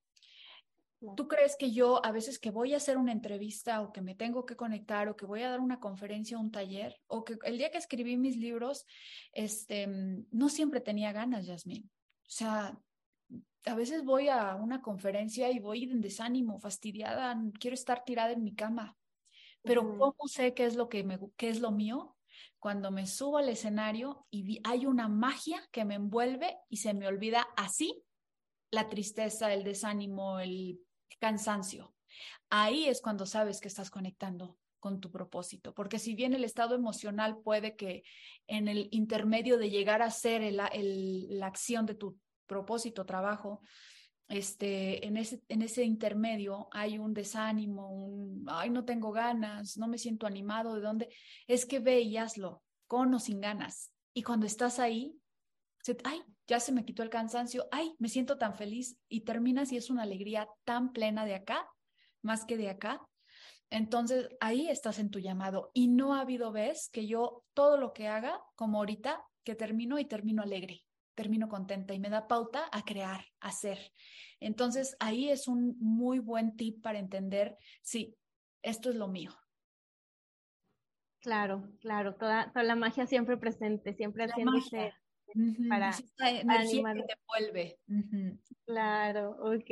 ¿Tú 1.17 1.29
crees 1.29 1.57
que 1.57 1.71
yo 1.71 2.05
a 2.05 2.11
veces 2.11 2.41
que 2.41 2.51
voy 2.51 2.75
a 2.75 2.79
hacer 2.79 2.99
una 2.99 3.13
entrevista 3.13 3.83
o 3.83 3.93
que 3.93 4.01
me 4.01 4.17
tengo 4.17 4.45
que 4.45 4.57
conectar 4.57 5.09
o 5.09 5.17
que 5.17 5.27
voy 5.27 5.43
a 5.43 5.51
dar 5.51 5.61
una 5.61 5.79
conferencia 5.79 6.37
o 6.37 6.41
un 6.41 6.51
taller 6.51 7.01
o 7.07 7.25
que 7.25 7.39
el 7.45 7.57
día 7.57 7.71
que 7.71 7.79
escribí 7.79 8.17
mis 8.17 8.37
libros, 8.37 8.85
este, 9.33 9.87
no 9.87 10.49
siempre 10.49 10.81
tenía 10.81 11.13
ganas, 11.13 11.47
Yasmín? 11.47 11.85
O 11.85 12.31
sea, 12.31 12.77
a 13.65 13.75
veces 13.77 14.05
voy 14.05 14.29
a 14.29 14.57
una 14.57 14.83
conferencia 14.83 15.51
y 15.53 15.61
voy 15.61 15.85
en 15.85 16.01
desánimo, 16.01 16.59
fastidiada, 16.59 17.41
quiero 17.61 17.75
estar 17.75 18.05
tirada 18.05 18.33
en 18.33 18.43
mi 18.43 18.55
cama. 18.55 18.97
Pero 19.63 19.97
¿cómo 19.99 20.27
sé 20.27 20.55
qué 20.55 20.65
es 20.65 20.75
lo 20.75 20.89
que 20.89 21.05
me 21.05 21.19
qué 21.37 21.49
es 21.49 21.61
lo 21.61 21.71
mío? 21.71 22.17
Cuando 22.59 22.91
me 22.91 23.07
subo 23.07 23.39
al 23.39 23.49
escenario 23.49 24.27
y 24.31 24.61
hay 24.65 24.87
una 24.87 25.09
magia 25.09 25.61
que 25.71 25.85
me 25.85 25.95
envuelve 25.95 26.57
y 26.69 26.79
se 26.79 26.95
me 26.95 27.07
olvida 27.07 27.47
así 27.57 28.03
la 28.71 28.89
tristeza, 28.89 29.53
el 29.53 29.65
desánimo, 29.65 30.41
el 30.41 30.81
cansancio. 31.21 31.95
Ahí 32.51 32.87
es 32.87 33.01
cuando 33.01 33.27
sabes 33.27 33.61
que 33.61 33.69
estás 33.69 33.91
conectando 33.91 34.57
con 34.81 35.01
tu 35.01 35.11
propósito, 35.11 35.75
porque 35.75 35.99
si 35.99 36.15
bien 36.15 36.35
el 36.35 36.45
estado 36.45 36.75
emocional 36.75 37.39
puede 37.43 37.75
que 37.75 38.05
en 38.47 38.69
el 38.69 38.89
intermedio 38.93 39.59
de 39.59 39.71
llegar 39.71 40.03
a 40.03 40.11
ser 40.11 40.53
la 40.53 41.47
acción 41.47 41.85
de 41.85 41.95
tu 41.95 42.17
propósito, 42.47 43.05
trabajo, 43.05 43.61
este, 44.29 45.07
en 45.07 45.17
ese, 45.17 45.43
en 45.49 45.63
ese 45.63 45.85
intermedio 45.85 46.69
hay 46.71 46.99
un 46.99 47.15
desánimo, 47.15 47.91
un, 47.91 48.45
ay, 48.49 48.69
no 48.69 48.85
tengo 48.85 49.11
ganas, 49.11 49.79
no 49.79 49.89
me 49.89 49.97
siento 49.97 50.27
animado, 50.27 50.75
¿de 50.75 50.83
dónde? 50.83 51.09
Es 51.47 51.65
que 51.65 51.79
ve 51.79 52.01
y 52.01 52.19
hazlo, 52.19 52.63
con 52.87 53.13
o 53.15 53.19
sin 53.19 53.41
ganas. 53.41 53.91
Y 54.13 54.23
cuando 54.23 54.47
estás 54.47 54.79
ahí, 54.79 55.19
ay, 56.05 56.23
ya 56.49 56.59
se 56.59 56.73
me 56.73 56.85
quitó 56.85 57.03
el 57.03 57.11
cansancio, 57.11 57.69
ay, 57.71 57.95
me 57.99 58.09
siento 58.09 58.39
tan 58.39 58.55
feliz 58.55 58.99
y 59.09 59.21
terminas 59.21 59.71
y 59.71 59.77
es 59.77 59.91
una 59.91 60.03
alegría 60.03 60.49
tan 60.65 60.93
plena 60.93 61.25
de 61.25 61.35
acá, 61.35 61.69
más 62.23 62.45
que 62.47 62.57
de 62.57 62.71
acá. 62.71 63.07
Entonces 63.71 64.29
ahí 64.41 64.69
estás 64.69 64.99
en 64.99 65.11
tu 65.11 65.19
llamado 65.21 65.71
y 65.75 65.89
no 65.89 66.15
ha 66.15 66.23
habido 66.23 66.51
vez 66.51 66.89
que 66.91 67.07
yo 67.07 67.45
todo 67.53 67.77
lo 67.77 67.93
que 67.93 68.09
haga, 68.09 68.41
como 68.57 68.79
ahorita, 68.79 69.23
que 69.45 69.55
termino 69.55 69.99
y 69.99 70.07
termino 70.07 70.43
alegre 70.43 70.83
termino 71.19 71.49
contenta 71.49 71.95
y 71.95 71.99
me 71.99 72.11
da 72.11 72.29
pauta 72.29 72.69
a 72.71 72.85
crear, 72.85 73.25
a 73.41 73.49
hacer. 73.49 73.77
Entonces, 74.39 74.97
ahí 75.01 75.31
es 75.31 75.49
un 75.49 75.77
muy 75.81 76.21
buen 76.21 76.55
tip 76.55 76.81
para 76.81 77.01
entender 77.01 77.57
si 77.83 78.17
esto 78.63 78.89
es 78.89 78.95
lo 78.95 79.09
mío. 79.09 79.33
Claro, 81.21 81.69
claro, 81.81 82.15
toda, 82.15 82.53
toda 82.53 82.63
la 82.63 82.77
magia 82.77 83.05
siempre 83.09 83.37
presente, 83.37 83.95
siempre 83.95 84.27
haciéndose 84.27 84.93
para, 85.69 85.93
energía 86.19 86.95
que 86.95 87.03
te 87.03 87.15
vuelve. 87.27 87.79
Claro, 88.67 89.37
ok. 89.41 89.71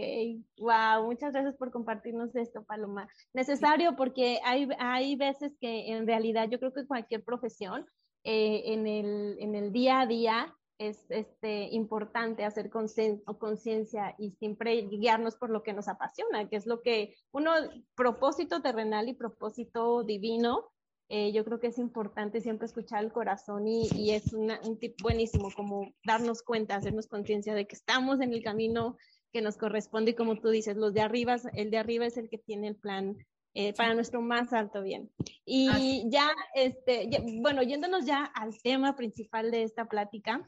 Wow, 0.59 1.05
muchas 1.05 1.33
gracias 1.33 1.57
por 1.57 1.71
compartirnos 1.71 2.35
esto, 2.35 2.65
Paloma. 2.65 3.09
Necesario 3.35 3.97
porque 3.97 4.41
hay, 4.45 4.69
hay 4.79 5.17
veces 5.17 5.53
que 5.61 5.93
en 5.93 6.07
realidad 6.07 6.49
yo 6.51 6.59
creo 6.59 6.73
que 6.73 6.87
cualquier 6.87 7.23
profesión 7.23 7.87
eh, 8.25 8.73
en, 8.73 8.87
el, 8.87 9.37
en 9.39 9.55
el 9.55 9.73
día 9.73 10.01
a 10.01 10.07
día 10.07 10.55
es 10.79 11.07
este, 11.11 11.69
importante 11.73 12.45
hacer 12.45 12.71
conciencia 12.71 14.15
y 14.19 14.33
siempre 14.33 14.83
guiarnos 14.83 15.37
por 15.37 15.51
lo 15.51 15.63
que 15.63 15.73
nos 15.73 15.89
apasiona, 15.89 16.49
que 16.49 16.57
es 16.57 16.67
lo 16.67 16.83
que 16.83 17.15
uno, 17.33 17.53
propósito 17.95 18.61
terrenal 18.61 19.09
y 19.09 19.15
propósito 19.15 20.03
divino, 20.05 20.71
eh, 21.09 21.33
yo 21.33 21.45
creo 21.45 21.61
que 21.61 21.69
es 21.69 21.79
importante 21.79 22.41
siempre 22.41 22.67
escuchar 22.67 23.05
el 23.05 23.13
corazón 23.13 23.67
y, 23.69 23.89
y 23.95 24.11
es 24.13 24.33
un 24.33 24.79
tip 24.79 25.01
buenísimo, 25.03 25.51
como 25.55 25.93
darnos 26.05 26.43
cuenta, 26.43 26.77
hacernos 26.77 27.07
conciencia 27.07 27.55
de 27.55 27.67
que 27.67 27.77
estamos 27.77 28.21
en 28.21 28.33
el 28.33 28.43
camino 28.43 28.97
que 29.33 29.43
nos 29.43 29.57
corresponde 29.57 30.13
y 30.13 30.15
como 30.15 30.41
tú 30.41 30.49
dices, 30.49 30.77
los 30.77 30.95
de 30.95 31.03
arriba, 31.03 31.37
el 31.55 31.71
de 31.71 31.79
arriba 31.79 32.07
es 32.07 32.17
el 32.17 32.29
que 32.29 32.39
tiene 32.39 32.69
el 32.69 32.77
plan 32.77 33.17
eh, 33.59 33.73
para 33.73 33.95
nuestro 33.95 34.21
más 34.21 34.53
alto 34.53 34.83
bien. 34.83 35.11
Y 35.45 36.11
ya, 36.11 36.31
este, 36.55 37.09
bueno, 37.41 37.63
yéndonos 37.63 38.05
ya 38.05 38.25
al 38.25 38.61
tema 38.61 38.97
principal 38.97 39.51
de 39.51 39.63
esta 39.63 39.87
plática, 39.87 40.47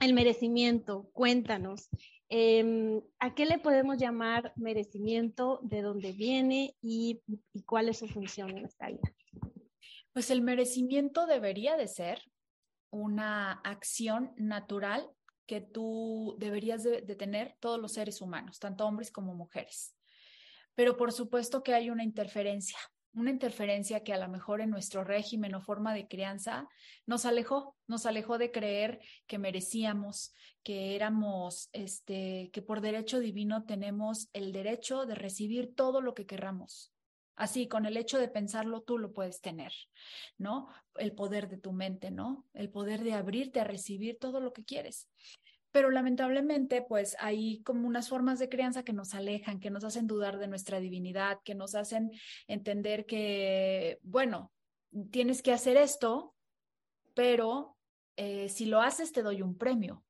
el 0.00 0.14
merecimiento, 0.14 1.10
cuéntanos. 1.12 1.88
Em, 2.28 3.00
¿A 3.18 3.34
qué 3.34 3.46
le 3.46 3.58
podemos 3.58 3.98
llamar 3.98 4.52
merecimiento? 4.56 5.58
¿De 5.62 5.82
dónde 5.82 6.12
viene 6.12 6.76
y, 6.80 7.20
cuál 7.66 7.88
es 7.88 7.98
su 7.98 8.06
función 8.06 8.50
en 8.50 8.66
esta 8.66 8.88
vida? 8.88 9.12
Pues 10.14 10.30
el 10.30 10.40
merecimiento 10.40 11.26
debería 11.26 11.76
de 11.76 11.88
ser 11.88 12.22
una 12.90 13.52
acción 13.52 14.32
natural 14.36 15.10
que 15.46 15.60
tú 15.60 16.36
deberías 16.38 16.82
de, 16.84 17.02
tener 17.02 17.56
todos 17.60 17.78
los 17.78 17.92
seres 17.92 18.22
humanos, 18.22 18.58
tanto 18.58 18.86
hombres 18.86 19.10
como 19.10 19.34
mujeres. 19.34 19.94
Pero 20.74 20.96
por 20.96 21.12
supuesto 21.12 21.62
que 21.62 21.74
hay 21.74 21.90
una 21.90 22.04
interferencia 22.04 22.78
una 23.16 23.30
interferencia 23.30 24.02
que 24.02 24.12
a 24.12 24.18
lo 24.18 24.28
mejor 24.28 24.60
en 24.60 24.70
nuestro 24.70 25.04
régimen 25.04 25.54
o 25.54 25.60
forma 25.60 25.94
de 25.94 26.08
crianza 26.08 26.68
nos 27.06 27.24
alejó, 27.24 27.76
nos 27.86 28.06
alejó 28.06 28.38
de 28.38 28.50
creer 28.50 29.00
que 29.26 29.38
merecíamos, 29.38 30.34
que 30.64 30.96
éramos, 30.96 31.68
este, 31.72 32.50
que 32.52 32.60
por 32.60 32.80
derecho 32.80 33.20
divino 33.20 33.64
tenemos 33.66 34.28
el 34.32 34.52
derecho 34.52 35.06
de 35.06 35.14
recibir 35.14 35.74
todo 35.74 36.00
lo 36.00 36.14
que 36.14 36.26
querramos. 36.26 36.93
Así, 37.36 37.66
con 37.66 37.84
el 37.86 37.96
hecho 37.96 38.18
de 38.18 38.28
pensarlo, 38.28 38.82
tú 38.82 38.98
lo 38.98 39.12
puedes 39.12 39.40
tener, 39.40 39.72
¿no? 40.38 40.68
El 40.96 41.12
poder 41.12 41.48
de 41.48 41.58
tu 41.58 41.72
mente, 41.72 42.10
¿no? 42.10 42.46
El 42.54 42.70
poder 42.70 43.02
de 43.02 43.14
abrirte 43.14 43.60
a 43.60 43.64
recibir 43.64 44.18
todo 44.18 44.40
lo 44.40 44.52
que 44.52 44.64
quieres 44.64 45.08
pero 45.74 45.90
lamentablemente 45.90 46.82
pues 46.82 47.16
hay 47.18 47.60
como 47.62 47.88
unas 47.88 48.08
formas 48.08 48.38
de 48.38 48.48
crianza 48.48 48.84
que 48.84 48.92
nos 48.92 49.12
alejan, 49.12 49.58
que 49.58 49.70
nos 49.70 49.82
hacen 49.82 50.06
dudar 50.06 50.38
de 50.38 50.46
nuestra 50.46 50.78
divinidad, 50.78 51.40
que 51.42 51.56
nos 51.56 51.74
hacen 51.74 52.12
entender 52.46 53.06
que, 53.06 53.98
bueno, 54.04 54.52
tienes 55.10 55.42
que 55.42 55.52
hacer 55.52 55.76
esto, 55.76 56.36
pero 57.12 57.76
eh, 58.14 58.48
si 58.50 58.66
lo 58.66 58.82
haces 58.82 59.10
te 59.10 59.24
doy 59.24 59.42
un 59.42 59.58
premio. 59.58 60.04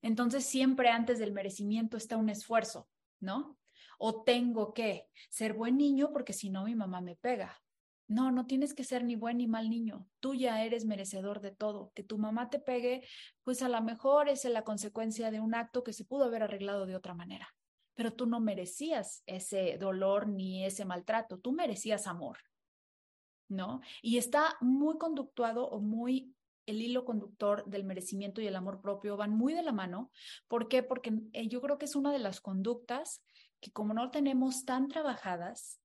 Entonces 0.00 0.44
siempre 0.44 0.90
antes 0.90 1.18
del 1.18 1.32
merecimiento 1.32 1.96
está 1.96 2.16
un 2.16 2.28
esfuerzo, 2.28 2.88
¿no? 3.18 3.58
O 4.06 4.22
tengo 4.22 4.74
que 4.74 5.08
ser 5.30 5.54
buen 5.54 5.78
niño 5.78 6.12
porque 6.12 6.34
si 6.34 6.50
no 6.50 6.64
mi 6.64 6.74
mamá 6.74 7.00
me 7.00 7.16
pega. 7.16 7.62
No, 8.06 8.30
no 8.30 8.44
tienes 8.44 8.74
que 8.74 8.84
ser 8.84 9.02
ni 9.02 9.16
buen 9.16 9.38
ni 9.38 9.46
mal 9.46 9.70
niño. 9.70 10.06
Tú 10.20 10.34
ya 10.34 10.62
eres 10.62 10.84
merecedor 10.84 11.40
de 11.40 11.52
todo. 11.52 11.90
Que 11.94 12.02
tu 12.02 12.18
mamá 12.18 12.50
te 12.50 12.58
pegue, 12.58 13.08
pues 13.44 13.62
a 13.62 13.70
lo 13.70 13.80
mejor 13.80 14.28
es 14.28 14.44
la 14.44 14.62
consecuencia 14.62 15.30
de 15.30 15.40
un 15.40 15.54
acto 15.54 15.82
que 15.82 15.94
se 15.94 16.04
pudo 16.04 16.24
haber 16.24 16.42
arreglado 16.42 16.84
de 16.84 16.96
otra 16.96 17.14
manera. 17.14 17.48
Pero 17.94 18.12
tú 18.12 18.26
no 18.26 18.40
merecías 18.40 19.22
ese 19.24 19.78
dolor 19.78 20.28
ni 20.28 20.66
ese 20.66 20.84
maltrato. 20.84 21.38
Tú 21.38 21.52
merecías 21.52 22.06
amor. 22.06 22.36
¿No? 23.48 23.80
Y 24.02 24.18
está 24.18 24.58
muy 24.60 24.98
conductuado 24.98 25.66
o 25.66 25.80
muy 25.80 26.34
el 26.66 26.82
hilo 26.82 27.06
conductor 27.06 27.64
del 27.64 27.84
merecimiento 27.84 28.42
y 28.42 28.46
el 28.46 28.56
amor 28.56 28.82
propio 28.82 29.16
van 29.16 29.30
muy 29.30 29.54
de 29.54 29.62
la 29.62 29.72
mano. 29.72 30.10
¿Por 30.46 30.68
qué? 30.68 30.82
Porque 30.82 31.14
eh, 31.32 31.48
yo 31.48 31.62
creo 31.62 31.78
que 31.78 31.86
es 31.86 31.96
una 31.96 32.12
de 32.12 32.18
las 32.18 32.42
conductas 32.42 33.22
que 33.64 33.72
como 33.72 33.94
no 33.94 34.10
tenemos 34.10 34.66
tan 34.66 34.88
trabajadas, 34.88 35.80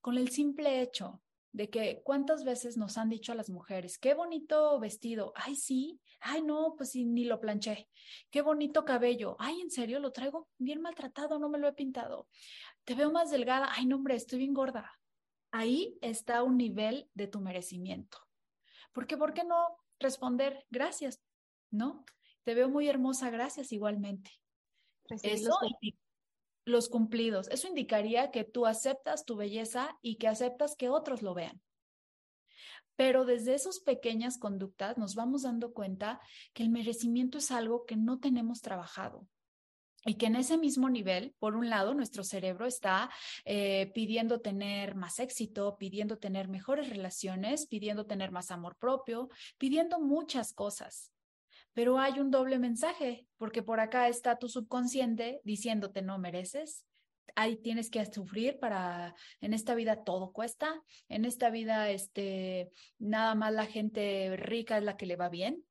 con 0.00 0.16
el 0.16 0.30
simple 0.30 0.80
hecho 0.80 1.20
de 1.52 1.68
que 1.68 2.00
cuántas 2.02 2.42
veces 2.42 2.78
nos 2.78 2.96
han 2.96 3.10
dicho 3.10 3.32
a 3.32 3.34
las 3.34 3.50
mujeres, 3.50 3.98
qué 3.98 4.14
bonito 4.14 4.80
vestido, 4.80 5.34
ay 5.36 5.54
sí, 5.54 6.00
ay 6.20 6.40
no, 6.40 6.74
pues 6.74 6.96
ni 6.96 7.24
lo 7.24 7.38
planché, 7.38 7.90
qué 8.30 8.40
bonito 8.40 8.86
cabello, 8.86 9.36
ay 9.40 9.60
en 9.60 9.70
serio, 9.70 10.00
lo 10.00 10.10
traigo 10.10 10.48
bien 10.56 10.80
maltratado, 10.80 11.38
no 11.38 11.50
me 11.50 11.58
lo 11.58 11.68
he 11.68 11.74
pintado, 11.74 12.28
te 12.84 12.94
veo 12.94 13.12
más 13.12 13.30
delgada, 13.30 13.68
ay 13.72 13.84
no 13.84 13.96
hombre, 13.96 14.14
estoy 14.14 14.38
bien 14.38 14.54
gorda. 14.54 14.90
Ahí 15.50 15.98
está 16.00 16.42
un 16.42 16.56
nivel 16.56 17.10
de 17.12 17.26
tu 17.26 17.40
merecimiento. 17.40 18.18
Porque, 18.92 19.18
¿por 19.18 19.34
qué 19.34 19.44
no 19.44 19.78
responder 19.98 20.66
gracias? 20.70 21.22
¿No? 21.70 22.04
Te 22.44 22.54
veo 22.54 22.70
muy 22.70 22.88
hermosa, 22.88 23.30
gracias 23.30 23.72
igualmente. 23.72 24.30
Eso 25.22 25.48
los 25.48 25.58
cumplidos. 26.88 27.48
Eso 27.48 27.68
indicaría 27.68 28.30
que 28.30 28.44
tú 28.44 28.66
aceptas 28.66 29.24
tu 29.24 29.36
belleza 29.36 29.98
y 30.02 30.16
que 30.16 30.28
aceptas 30.28 30.76
que 30.76 30.88
otros 30.88 31.22
lo 31.22 31.34
vean. 31.34 31.60
Pero 32.96 33.24
desde 33.24 33.54
esas 33.54 33.78
pequeñas 33.78 34.38
conductas 34.38 34.98
nos 34.98 35.14
vamos 35.14 35.42
dando 35.42 35.72
cuenta 35.72 36.20
que 36.52 36.64
el 36.64 36.70
merecimiento 36.70 37.38
es 37.38 37.50
algo 37.50 37.86
que 37.86 37.96
no 37.96 38.18
tenemos 38.18 38.60
trabajado. 38.60 39.26
Y 40.04 40.14
que 40.14 40.26
en 40.26 40.36
ese 40.36 40.56
mismo 40.58 40.88
nivel, 40.88 41.34
por 41.38 41.54
un 41.54 41.70
lado, 41.70 41.92
nuestro 41.92 42.24
cerebro 42.24 42.66
está 42.66 43.10
eh, 43.44 43.90
pidiendo 43.94 44.40
tener 44.40 44.94
más 44.94 45.18
éxito, 45.18 45.76
pidiendo 45.78 46.18
tener 46.18 46.48
mejores 46.48 46.88
relaciones, 46.88 47.66
pidiendo 47.66 48.06
tener 48.06 48.30
más 48.30 48.50
amor 48.50 48.76
propio, 48.76 49.28
pidiendo 49.58 50.00
muchas 50.00 50.52
cosas. 50.52 51.12
Pero 51.78 52.00
hay 52.00 52.18
un 52.18 52.32
doble 52.32 52.58
mensaje, 52.58 53.28
porque 53.36 53.62
por 53.62 53.78
acá 53.78 54.08
está 54.08 54.36
tu 54.36 54.48
subconsciente 54.48 55.40
diciéndote 55.44 56.02
no 56.02 56.18
mereces, 56.18 56.84
ahí 57.36 57.56
tienes 57.56 57.88
que 57.88 58.04
sufrir 58.04 58.58
para, 58.58 59.14
en 59.40 59.54
esta 59.54 59.76
vida 59.76 60.02
todo 60.02 60.32
cuesta, 60.32 60.82
en 61.08 61.24
esta 61.24 61.50
vida, 61.50 61.88
este, 61.90 62.72
nada 62.98 63.36
más 63.36 63.52
la 63.52 63.64
gente 63.64 64.36
rica 64.36 64.76
es 64.78 64.82
la 64.82 64.96
que 64.96 65.06
le 65.06 65.14
va 65.14 65.28
bien, 65.28 65.64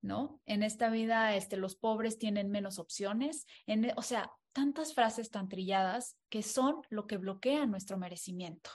¿no? 0.00 0.40
En 0.46 0.62
esta 0.62 0.88
vida, 0.88 1.36
este, 1.36 1.58
los 1.58 1.76
pobres 1.76 2.16
tienen 2.16 2.48
menos 2.48 2.78
opciones, 2.78 3.44
en, 3.66 3.92
o 3.96 4.02
sea, 4.02 4.32
tantas 4.54 4.94
frases 4.94 5.28
tan 5.28 5.50
trilladas 5.50 6.16
que 6.30 6.42
son 6.42 6.76
lo 6.88 7.06
que 7.06 7.18
bloquea 7.18 7.66
nuestro 7.66 7.98
merecimiento. 7.98 8.70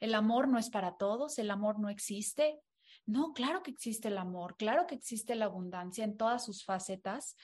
El 0.00 0.14
amor 0.14 0.48
no 0.48 0.58
es 0.58 0.70
para 0.70 0.96
todos, 0.96 1.38
el 1.38 1.50
amor 1.50 1.78
no 1.78 1.90
existe. 1.90 2.58
No, 3.06 3.32
claro 3.32 3.62
que 3.62 3.70
existe 3.70 4.08
el 4.08 4.18
amor, 4.18 4.56
claro 4.56 4.86
que 4.86 4.94
existe 4.94 5.34
la 5.34 5.46
abundancia 5.46 6.04
en 6.04 6.16
todas 6.16 6.44
sus 6.44 6.64
facetas, 6.64 7.36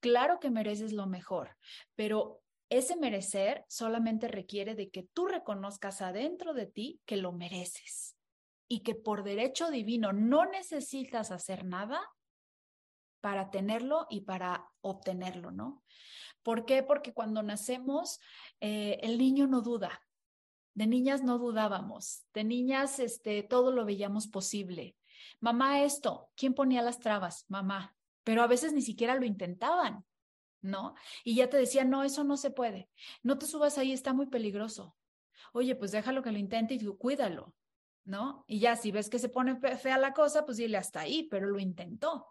claro 0.00 0.40
que 0.40 0.50
mereces 0.50 0.92
lo 0.92 1.06
mejor, 1.06 1.56
pero 1.94 2.42
ese 2.68 2.96
merecer 2.96 3.64
solamente 3.68 4.28
requiere 4.28 4.74
de 4.74 4.90
que 4.90 5.02
tú 5.02 5.26
reconozcas 5.26 6.00
adentro 6.00 6.54
de 6.54 6.66
ti 6.66 7.00
que 7.04 7.18
lo 7.18 7.32
mereces 7.32 8.16
y 8.66 8.80
que 8.80 8.94
por 8.94 9.24
derecho 9.24 9.70
divino 9.70 10.14
no 10.14 10.46
necesitas 10.46 11.30
hacer 11.30 11.66
nada 11.66 12.00
para 13.20 13.50
tenerlo 13.50 14.06
y 14.08 14.22
para 14.22 14.70
obtenerlo, 14.80 15.50
¿no? 15.50 15.84
¿Por 16.42 16.64
qué? 16.64 16.82
Porque 16.82 17.12
cuando 17.12 17.42
nacemos, 17.42 18.20
eh, 18.60 18.98
el 19.02 19.18
niño 19.18 19.46
no 19.46 19.60
duda. 19.60 20.00
De 20.74 20.86
niñas 20.86 21.22
no 21.22 21.38
dudábamos, 21.38 22.24
de 22.32 22.44
niñas 22.44 22.98
este, 22.98 23.42
todo 23.42 23.72
lo 23.72 23.84
veíamos 23.84 24.26
posible. 24.26 24.96
Mamá, 25.40 25.82
esto, 25.82 26.30
¿quién 26.36 26.54
ponía 26.54 26.82
las 26.82 26.98
trabas? 27.00 27.44
Mamá. 27.48 27.96
Pero 28.24 28.42
a 28.42 28.46
veces 28.46 28.72
ni 28.72 28.82
siquiera 28.82 29.14
lo 29.14 29.24
intentaban. 29.24 30.04
¿no? 30.62 30.94
Y 31.24 31.34
ya 31.34 31.50
te 31.50 31.56
decía, 31.56 31.84
no, 31.84 32.04
eso 32.04 32.24
no 32.24 32.36
se 32.36 32.50
puede. 32.50 32.88
No 33.22 33.36
te 33.36 33.46
subas 33.46 33.76
ahí, 33.78 33.92
está 33.92 34.12
muy 34.12 34.26
peligroso. 34.26 34.96
Oye, 35.52 35.74
pues 35.74 35.90
déjalo 35.90 36.22
que 36.22 36.32
lo 36.32 36.38
intente 36.38 36.74
y 36.74 36.86
cuídalo, 36.96 37.54
¿no? 38.04 38.44
Y 38.46 38.60
ya 38.60 38.76
si 38.76 38.90
ves 38.92 39.10
que 39.10 39.18
se 39.18 39.28
pone 39.28 39.56
fea 39.56 39.98
la 39.98 40.14
cosa, 40.14 40.46
pues 40.46 40.56
dile 40.56 40.78
hasta 40.78 41.00
ahí, 41.00 41.24
pero 41.24 41.48
lo 41.48 41.58
intentó. 41.58 42.28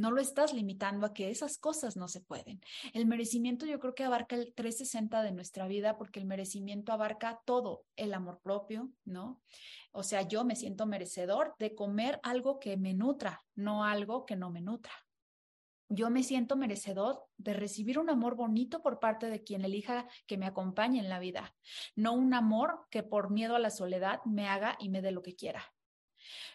No 0.00 0.10
lo 0.10 0.22
estás 0.22 0.54
limitando 0.54 1.04
a 1.04 1.12
que 1.12 1.28
esas 1.28 1.58
cosas 1.58 1.94
no 1.94 2.08
se 2.08 2.22
pueden. 2.22 2.62
El 2.94 3.04
merecimiento 3.04 3.66
yo 3.66 3.78
creo 3.78 3.94
que 3.94 4.04
abarca 4.04 4.34
el 4.34 4.54
360 4.54 5.22
de 5.22 5.32
nuestra 5.32 5.68
vida 5.68 5.98
porque 5.98 6.20
el 6.20 6.24
merecimiento 6.24 6.90
abarca 6.90 7.42
todo, 7.44 7.84
el 7.96 8.14
amor 8.14 8.40
propio, 8.42 8.90
¿no? 9.04 9.42
O 9.92 10.02
sea, 10.02 10.22
yo 10.22 10.42
me 10.42 10.56
siento 10.56 10.86
merecedor 10.86 11.54
de 11.58 11.74
comer 11.74 12.18
algo 12.22 12.58
que 12.58 12.78
me 12.78 12.94
nutra, 12.94 13.42
no 13.54 13.84
algo 13.84 14.24
que 14.24 14.36
no 14.36 14.50
me 14.50 14.62
nutra 14.62 14.92
yo 15.92 16.08
me 16.08 16.22
siento 16.22 16.56
merecedor 16.56 17.24
de 17.36 17.52
recibir 17.52 17.98
un 17.98 18.10
amor 18.10 18.36
bonito 18.36 18.80
por 18.80 19.00
parte 19.00 19.28
de 19.28 19.42
quien 19.42 19.64
elija 19.64 20.06
que 20.28 20.38
me 20.38 20.46
acompañe 20.46 21.00
en 21.00 21.08
la 21.08 21.18
vida, 21.18 21.52
no 21.96 22.12
un 22.12 22.32
amor 22.32 22.86
que 22.90 23.02
por 23.02 23.30
miedo 23.30 23.56
a 23.56 23.58
la 23.58 23.70
soledad 23.70 24.20
me 24.24 24.46
haga 24.46 24.76
y 24.78 24.88
me 24.88 25.02
dé 25.02 25.10
lo 25.10 25.20
que 25.20 25.34
quiera. 25.34 25.74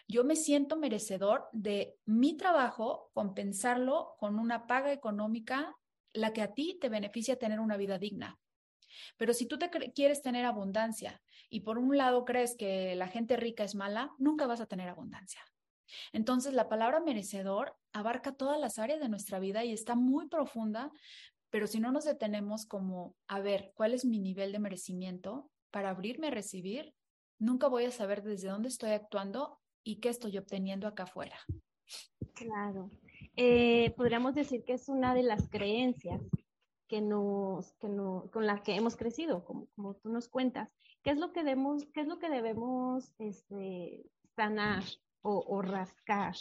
Yo 0.08 0.24
me 0.24 0.36
siento 0.36 0.76
merecedor 0.76 1.48
de 1.52 1.96
mi 2.04 2.36
trabajo 2.36 3.10
compensarlo 3.14 4.16
con 4.18 4.38
una 4.38 4.66
paga 4.66 4.92
económica, 4.92 5.76
la 6.12 6.32
que 6.32 6.42
a 6.42 6.54
ti 6.54 6.78
te 6.80 6.88
beneficia 6.88 7.38
tener 7.38 7.60
una 7.60 7.76
vida 7.76 7.98
digna. 7.98 8.38
Pero 9.16 9.32
si 9.34 9.46
tú 9.46 9.58
te 9.58 9.70
quieres 9.70 10.22
tener 10.22 10.44
abundancia 10.44 11.22
y 11.48 11.60
por 11.60 11.78
un 11.78 11.96
lado 11.96 12.24
crees 12.24 12.56
que 12.56 12.94
la 12.96 13.08
gente 13.08 13.36
rica 13.36 13.64
es 13.64 13.74
mala, 13.74 14.14
nunca 14.18 14.46
vas 14.46 14.60
a 14.60 14.66
tener 14.66 14.88
abundancia. 14.88 15.42
Entonces, 16.12 16.52
la 16.52 16.68
palabra 16.68 17.00
merecedor 17.00 17.76
abarca 17.92 18.34
todas 18.34 18.58
las 18.58 18.78
áreas 18.78 19.00
de 19.00 19.08
nuestra 19.08 19.38
vida 19.38 19.64
y 19.64 19.72
está 19.72 19.94
muy 19.94 20.28
profunda, 20.28 20.90
pero 21.50 21.66
si 21.66 21.80
no 21.80 21.92
nos 21.92 22.04
detenemos 22.04 22.66
como 22.66 23.14
a 23.28 23.40
ver 23.40 23.72
cuál 23.74 23.94
es 23.94 24.04
mi 24.04 24.18
nivel 24.18 24.52
de 24.52 24.58
merecimiento 24.58 25.50
para 25.70 25.90
abrirme 25.90 26.28
a 26.28 26.32
recibir, 26.32 26.94
nunca 27.38 27.68
voy 27.68 27.84
a 27.84 27.90
saber 27.90 28.22
desde 28.22 28.48
dónde 28.48 28.68
estoy 28.68 28.90
actuando 28.90 29.60
y 29.86 30.00
qué 30.00 30.08
estoy 30.08 30.36
obteniendo 30.36 30.88
acá 30.88 31.04
afuera. 31.04 31.38
Claro. 32.34 32.90
Eh, 33.36 33.94
podríamos 33.96 34.34
decir 34.34 34.64
que 34.64 34.72
es 34.72 34.88
una 34.88 35.14
de 35.14 35.22
las 35.22 35.48
creencias 35.48 36.20
que 36.88 37.00
nos, 37.00 37.72
que 37.74 37.88
no, 37.88 38.28
con 38.32 38.46
las 38.46 38.62
que 38.62 38.74
hemos 38.74 38.96
crecido, 38.96 39.44
como, 39.44 39.68
como 39.76 39.94
tú 39.94 40.08
nos 40.08 40.28
cuentas. 40.28 40.68
¿Qué 41.04 41.10
es 41.10 41.18
lo 41.18 41.32
que 41.32 41.44
debemos, 41.44 41.86
qué 41.94 42.00
es 42.00 42.08
lo 42.08 42.18
que 42.18 42.28
debemos 42.28 43.14
este, 43.18 44.04
sanar 44.34 44.82
o, 45.22 45.62
rascar 45.62 46.34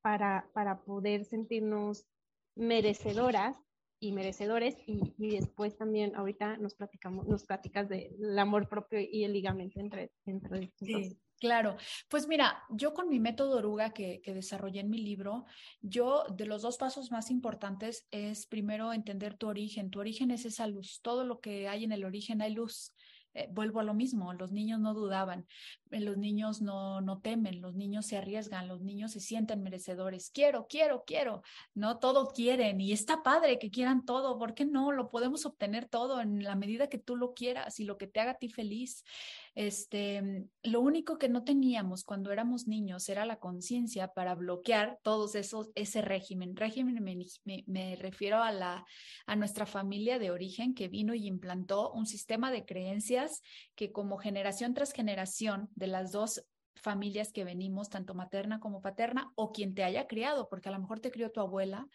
para, 0.00 0.48
para 0.52 0.82
poder 0.82 1.24
sentirnos 1.24 2.06
merecedoras 2.54 3.56
y 4.00 4.12
merecedores 4.12 4.76
y, 4.86 5.14
después 5.18 5.76
también 5.76 6.14
ahorita 6.14 6.56
nos 6.58 6.74
platicamos 6.74 7.26
nos 7.26 7.44
platicas 7.44 7.88
del 7.88 8.38
amor 8.38 8.68
propio 8.68 9.00
y 9.00 9.24
el 9.24 9.32
ligamento 9.32 9.80
entre 9.80 10.12
entre 10.26 10.72
sí, 10.76 11.18
claro. 11.40 11.76
Pues 12.08 12.28
mira 12.28 12.62
yo 12.70 12.94
con 12.94 13.08
mi 13.08 13.20
método 13.20 13.58
oruga 13.58 13.92
que, 13.92 14.20
que 14.22 14.34
desarrollé 14.34 14.80
en 14.80 14.90
mi 14.90 14.98
libro 14.98 15.44
yo 15.80 16.24
de 16.30 16.46
los 16.46 16.62
dos 16.62 16.76
pasos 16.76 17.10
más 17.10 17.30
importantes 17.30 18.06
es 18.10 18.46
primero 18.46 18.92
entender 18.92 19.36
tu 19.36 19.48
origen. 19.48 19.90
Tu 19.90 20.00
origen 20.00 20.30
es 20.30 20.44
esa 20.44 20.66
luz. 20.66 21.00
Todo 21.02 21.24
lo 21.24 21.40
que 21.40 21.68
hay 21.68 21.84
en 21.84 21.92
el 21.92 22.04
origen 22.04 22.42
hay 22.42 22.54
luz 22.54 22.92
eh, 23.38 23.48
vuelvo 23.52 23.78
a 23.78 23.84
lo 23.84 23.94
mismo, 23.94 24.32
los 24.32 24.50
niños 24.50 24.80
no 24.80 24.94
dudaban, 24.94 25.46
eh, 25.92 26.00
los 26.00 26.16
niños 26.16 26.60
no, 26.60 27.00
no 27.00 27.20
temen, 27.20 27.60
los 27.60 27.76
niños 27.76 28.06
se 28.06 28.16
arriesgan, 28.16 28.66
los 28.66 28.80
niños 28.80 29.12
se 29.12 29.20
sienten 29.20 29.62
merecedores, 29.62 30.30
quiero, 30.30 30.66
quiero, 30.68 31.04
quiero, 31.06 31.42
no 31.72 31.98
todo 31.98 32.32
quieren 32.32 32.80
y 32.80 32.92
está 32.92 33.22
padre 33.22 33.60
que 33.60 33.70
quieran 33.70 34.04
todo, 34.04 34.38
¿por 34.38 34.54
qué 34.54 34.64
no? 34.64 34.90
Lo 34.90 35.08
podemos 35.08 35.46
obtener 35.46 35.88
todo 35.88 36.20
en 36.20 36.42
la 36.42 36.56
medida 36.56 36.88
que 36.88 36.98
tú 36.98 37.14
lo 37.14 37.32
quieras 37.32 37.78
y 37.78 37.84
lo 37.84 37.96
que 37.96 38.08
te 38.08 38.18
haga 38.18 38.32
a 38.32 38.38
ti 38.38 38.48
feliz. 38.48 39.04
Este, 39.54 40.46
lo 40.62 40.80
único 40.80 41.18
que 41.18 41.28
no 41.28 41.44
teníamos 41.44 42.04
cuando 42.04 42.32
éramos 42.32 42.66
niños 42.66 43.08
era 43.08 43.26
la 43.26 43.38
conciencia 43.38 44.08
para 44.08 44.34
bloquear 44.34 44.98
todos 45.02 45.34
esos, 45.34 45.70
ese 45.74 46.02
régimen. 46.02 46.56
Régimen 46.56 47.02
me, 47.02 47.64
me, 47.66 47.96
refiero 47.96 48.42
a 48.42 48.52
la, 48.52 48.84
a 49.26 49.36
nuestra 49.36 49.66
familia 49.66 50.18
de 50.18 50.30
origen 50.30 50.74
que 50.74 50.88
vino 50.88 51.14
y 51.14 51.26
implantó 51.26 51.90
un 51.92 52.06
sistema 52.06 52.50
de 52.50 52.64
creencias 52.64 53.42
que 53.74 53.92
como 53.92 54.18
generación 54.18 54.74
tras 54.74 54.92
generación 54.92 55.68
de 55.74 55.86
las 55.86 56.12
dos 56.12 56.44
familias 56.78 57.32
que 57.32 57.44
venimos, 57.44 57.88
tanto 57.88 58.14
materna 58.14 58.60
como 58.60 58.80
paterna, 58.80 59.32
o 59.34 59.52
quien 59.52 59.74
te 59.74 59.84
haya 59.84 60.06
criado, 60.06 60.48
porque 60.48 60.68
a 60.68 60.72
lo 60.72 60.78
mejor 60.78 61.00
te 61.00 61.10
crió 61.10 61.30
tu 61.30 61.40
abuela, 61.40 61.86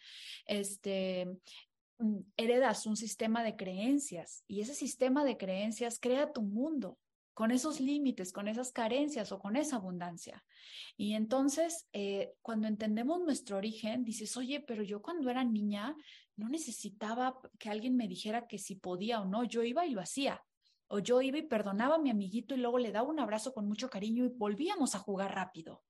este, 0.46 1.28
mm, 2.00 2.20
heredas 2.38 2.86
un 2.86 2.98
sistema 2.98 3.44
de 3.44 3.56
creencias 3.56 4.44
y 4.48 4.62
ese 4.62 4.74
sistema 4.74 5.24
de 5.24 5.38
creencias 5.38 6.00
crea 6.00 6.32
tu 6.32 6.42
mundo 6.42 6.98
con 7.34 7.52
esos 7.52 7.80
límites, 7.80 8.32
con 8.32 8.48
esas 8.48 8.72
carencias 8.72 9.32
o 9.32 9.40
con 9.40 9.56
esa 9.56 9.78
abundancia. 9.78 10.44
Y 10.98 11.14
entonces, 11.14 11.88
eh, 11.94 12.34
cuando 12.42 12.68
entendemos 12.68 13.22
nuestro 13.22 13.58
origen, 13.58 14.04
dices, 14.04 14.38
oye, 14.38 14.60
pero 14.60 14.84
yo 14.84 15.02
cuando 15.02 15.30
era 15.30 15.44
niña 15.44 15.96
no 16.36 16.50
necesitaba 16.50 17.40
que 17.58 17.70
alguien 17.70 17.96
me 17.96 18.08
dijera 18.08 18.48
que 18.48 18.60
si 18.60 18.76
podía 18.76 19.22
o 19.22 19.26
no, 19.26 19.44
yo 19.44 19.64
iba 19.64 19.86
y 19.86 19.92
lo 19.92 20.02
hacía. 20.02 20.44
O 20.88 21.00
yo 21.00 21.22
iba 21.22 21.40
y 21.40 21.44
perdonaba 21.48 21.96
a 21.96 22.00
mi 22.00 22.12
amiguito 22.12 22.54
y 22.54 22.60
luego 22.60 22.78
le 22.78 22.92
daba 22.92 23.10
un 23.10 23.20
abrazo 23.20 23.54
con 23.54 23.68
mucho 23.68 23.90
cariño 23.90 24.26
y 24.26 24.30
volvíamos 24.30 24.94
a 24.94 25.00
jugar 25.00 25.34
rápido. 25.34 25.84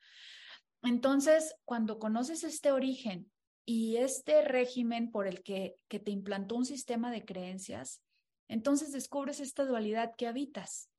Entonces, 0.82 1.56
cuando 1.66 2.00
conoces 2.00 2.44
este 2.44 2.72
origen 2.72 3.30
y 3.66 3.98
este 3.98 4.42
régimen 4.44 5.12
por 5.12 5.28
el 5.28 5.44
que, 5.44 5.76
que 5.90 6.00
te 6.00 6.12
implantó 6.12 6.56
un 6.56 6.66
sistema 6.66 7.12
de 7.12 7.26
creencias, 7.26 8.02
entonces 8.48 8.92
descubres 8.92 9.40
esta 9.40 9.66
dualidad 9.66 10.14
que 10.16 10.28
habitas 10.28 10.90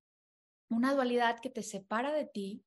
una 0.68 0.94
dualidad 0.94 1.40
que 1.40 1.50
te 1.50 1.62
separa 1.62 2.12
de 2.12 2.26
ti, 2.26 2.64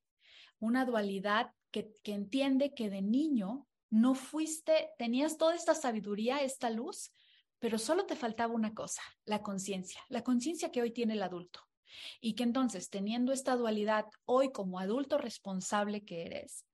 una 0.59 0.85
dualidad 0.85 1.51
que, 1.71 1.93
entiende 2.05 2.73
que 2.73 2.89
de 2.89 3.01
niño 3.01 3.67
no 3.89 4.15
fuiste, 4.15 4.89
tenías 4.97 5.37
toda 5.37 5.55
esta 5.55 5.75
sabiduría, 5.75 6.41
esta 6.41 6.69
luz, 6.69 7.11
pero 7.59 7.77
solo 7.77 8.05
te 8.05 8.15
faltaba 8.15 8.53
una 8.53 8.73
cosa, 8.73 9.01
la 9.25 9.41
conciencia, 9.41 10.01
la 10.09 10.23
conciencia 10.23 10.71
que 10.71 10.81
hoy 10.81 10.91
tiene 10.91 11.13
el 11.13 11.23
adulto. 11.23 11.61
Y 12.21 12.33
que 12.33 12.43
entonces, 12.43 12.89
teniendo 12.89 13.31
esta 13.31 13.55
dualidad 13.55 14.05
hoy 14.25 14.51
como 14.51 14.79
adulto 14.79 15.17
responsable 15.17 16.03
que 16.03 16.25
eres, 16.25 16.65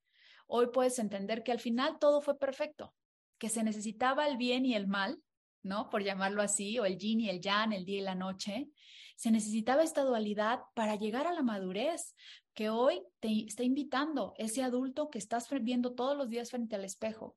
hoy 0.48 0.68
puedes 0.74 1.00
entender 1.00 1.44
que 1.44 1.52
al 1.52 1.60
final 1.60 1.98
todo 2.00 2.22
fue 2.22 2.38
perfecto, 2.38 2.94
que 3.38 3.50
se 3.50 3.64
necesitaba 3.64 4.28
el 4.28 4.38
bien 4.38 4.66
y 4.66 4.76
el 4.76 4.88
mal, 4.88 5.22
¿no? 5.62 5.90
Por 5.90 6.04
llamarlo 6.04 6.42
así, 6.42 6.78
o 6.80 6.86
el 6.86 6.98
yin 6.98 7.22
y 7.22 7.30
el 7.30 7.40
yang, 7.40 7.72
el 7.72 7.86
día 7.86 8.00
y 8.00 8.02
la 8.02 8.16
noche, 8.16 8.68
se 9.16 9.32
necesitaba 9.32 9.84
esta 9.84 10.04
dualidad 10.04 10.60
para 10.74 10.96
llegar 10.96 11.28
a 11.28 11.34
la 11.34 11.44
madurez 11.44 12.16
que 12.54 12.70
hoy 12.70 13.02
te 13.20 13.46
está 13.46 13.64
invitando 13.64 14.34
ese 14.38 14.64
adulto 14.64 15.10
que 15.10 15.18
estás 15.18 15.48
viendo 15.62 15.94
todos 15.94 16.18
los 16.18 16.30
días 16.30 16.52
frente 16.52 16.76
al 16.76 16.86
espejo. 16.86 17.36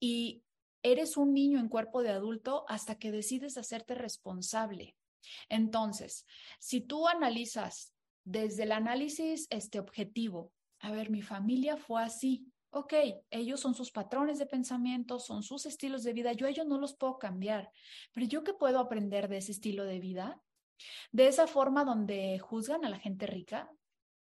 Y 0.00 0.42
eres 0.82 1.16
un 1.16 1.34
niño 1.34 1.58
en 1.58 1.68
cuerpo 1.68 2.02
de 2.02 2.10
adulto 2.10 2.64
hasta 2.68 2.96
que 2.96 3.10
decides 3.10 3.58
hacerte 3.58 3.94
responsable. 3.94 4.96
Entonces, 5.48 6.26
si 6.58 6.80
tú 6.80 7.08
analizas 7.08 7.92
desde 8.24 8.64
el 8.64 8.72
análisis 8.72 9.46
este 9.50 9.78
objetivo, 9.78 10.52
a 10.80 10.92
ver, 10.92 11.10
mi 11.10 11.22
familia 11.22 11.76
fue 11.76 12.02
así, 12.02 12.46
ok, 12.70 12.92
ellos 13.30 13.60
son 13.60 13.74
sus 13.74 13.90
patrones 13.90 14.38
de 14.38 14.46
pensamiento, 14.46 15.18
son 15.18 15.42
sus 15.42 15.66
estilos 15.66 16.02
de 16.02 16.12
vida, 16.12 16.32
yo 16.32 16.46
ellos 16.46 16.66
no 16.66 16.78
los 16.78 16.94
puedo 16.94 17.18
cambiar, 17.18 17.70
pero 18.12 18.26
yo 18.26 18.44
qué 18.44 18.52
puedo 18.52 18.78
aprender 18.78 19.28
de 19.28 19.38
ese 19.38 19.52
estilo 19.52 19.84
de 19.84 19.98
vida? 19.98 20.40
De 21.12 21.28
esa 21.28 21.46
forma 21.46 21.84
donde 21.84 22.38
juzgan 22.38 22.84
a 22.84 22.88
la 22.88 22.98
gente 22.98 23.26
rica, 23.26 23.70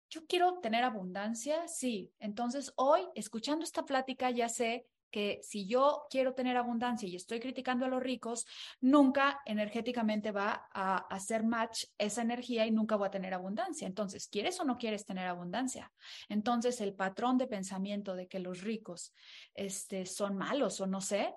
yo 0.09 0.25
quiero 0.27 0.59
tener 0.59 0.83
abundancia, 0.83 1.67
sí. 1.67 2.13
Entonces, 2.19 2.71
hoy, 2.75 3.01
escuchando 3.15 3.63
esta 3.63 3.83
plática, 3.83 4.29
ya 4.29 4.47
sé 4.47 4.85
que 5.13 5.39
si 5.43 5.67
yo 5.67 6.07
quiero 6.09 6.33
tener 6.33 6.57
abundancia 6.57 7.07
y 7.07 7.15
estoy 7.15 7.39
criticando 7.39 7.85
a 7.85 7.87
los 7.87 8.01
ricos, 8.01 8.47
nunca 8.81 9.41
energéticamente 9.45 10.31
va 10.31 10.67
a 10.73 10.97
hacer 10.97 11.43
match 11.43 11.85
esa 11.99 12.23
energía 12.23 12.65
y 12.65 12.71
nunca 12.71 12.95
voy 12.95 13.07
a 13.07 13.11
tener 13.11 13.33
abundancia. 13.33 13.87
Entonces, 13.87 14.27
¿quieres 14.27 14.59
o 14.59 14.65
no 14.65 14.75
quieres 14.75 15.05
tener 15.05 15.27
abundancia? 15.27 15.91
Entonces, 16.29 16.81
el 16.81 16.95
patrón 16.95 17.37
de 17.37 17.45
pensamiento 17.45 18.15
de 18.15 18.27
que 18.27 18.39
los 18.39 18.61
ricos 18.61 19.13
este, 19.53 20.07
son 20.07 20.35
malos 20.35 20.81
o 20.81 20.87
no 20.87 20.99
sé, 20.99 21.35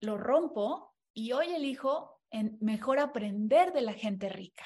lo 0.00 0.18
rompo 0.18 0.94
y 1.14 1.32
hoy 1.32 1.54
elijo 1.54 2.19
mejor 2.60 2.98
aprender 2.98 3.72
de 3.72 3.80
la 3.80 3.92
gente 3.92 4.28
rica. 4.28 4.64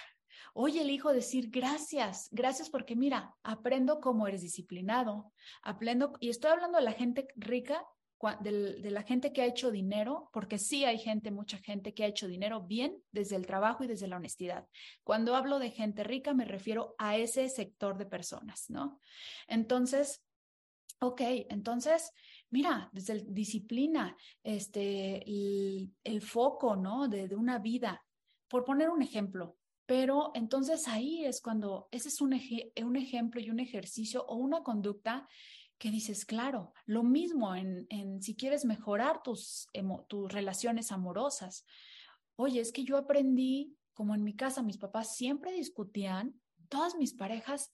Hoy 0.55 0.79
elijo 0.79 1.13
decir 1.13 1.51
gracias, 1.51 2.29
gracias 2.31 2.71
porque 2.71 2.95
mira, 2.95 3.35
aprendo 3.43 4.01
cómo 4.01 4.29
eres 4.29 4.43
disciplinado, 4.43 5.33
aprendo, 5.63 6.13
y 6.21 6.29
estoy 6.29 6.53
hablando 6.53 6.79
de 6.79 6.85
la 6.85 6.93
gente 6.93 7.27
rica 7.35 7.85
de, 8.41 8.91
la 8.91 9.03
gente 9.03 9.33
que 9.33 9.43
ha 9.43 9.47
hecho 9.47 9.71
dinero, 9.71 10.31
porque 10.33 10.59
sí 10.59 10.85
hay 10.85 10.99
gente, 10.99 11.31
mucha 11.31 11.59
gente 11.59 11.93
que 11.93 12.05
ha 12.05 12.09
hecho 12.09 12.27
dinero 12.27 12.63
bien 12.63 12.97
desde 13.13 13.37
el 13.37 13.47
trabajo 13.47 13.85
y 13.85 13.87
desde 13.87 14.09
la 14.09 14.17
honestidad. 14.17 14.67
Cuando 15.03 15.37
hablo 15.37 15.59
de 15.59 15.71
gente 15.71 16.05
rica, 16.05 16.33
me 16.33 16.45
refiero 16.45 16.95
a 16.99 17.17
ese 17.17 17.49
sector 17.49 17.99
de 17.99 18.07
personas, 18.07 18.71
¿no? 18.71 19.01
Entonces, 19.47 20.23
ok, 21.01 21.21
entonces, 21.51 22.13
mira, 22.55 22.89
desde 22.93 23.17
la 23.17 23.25
disciplina, 23.27 24.17
este, 24.45 25.25
el, 25.27 26.23
foco, 26.23 26.77
¿no? 26.77 27.09
De, 27.09 27.35
una 27.35 27.59
vida, 27.59 28.01
por 28.47 28.65
poner 28.65 28.91
un 28.91 29.03
ejemplo, 29.03 29.57
pero 29.87 30.31
entonces 30.35 30.87
ahí 30.87 31.25
es 31.25 31.41
cuando 31.41 31.89
ese 31.91 32.09
es 32.11 32.21
un, 32.21 32.33
un, 32.33 32.97
ejemplo 32.97 33.41
y 33.41 33.51
un 33.51 33.59
ejercicio 33.59 34.25
o 34.27 34.37
una 34.37 34.63
conducta 34.63 35.27
que 35.79 35.91
dices, 35.91 36.25
claro, 36.25 36.73
lo 36.87 37.03
mismo 37.03 37.57
en, 37.57 37.89
en 37.91 38.23
si 38.23 38.37
quieres 38.37 38.65
mejorar 38.65 39.21
tus, 39.25 39.67
tus 40.07 40.33
relaciones 40.33 40.93
amorosas. 40.93 41.67
Oye, 42.37 42.61
es 42.61 42.71
que 42.71 42.85
yo 42.85 42.97
aprendí, 42.97 43.77
como 43.95 44.15
en 44.15 44.23
mi 44.23 44.37
casa, 44.37 44.63
mis 44.63 44.79
papás 44.79 45.17
siempre 45.17 45.51
discutían, 45.51 46.41
todas 46.69 46.95
mis 46.95 47.15
parejas, 47.15 47.73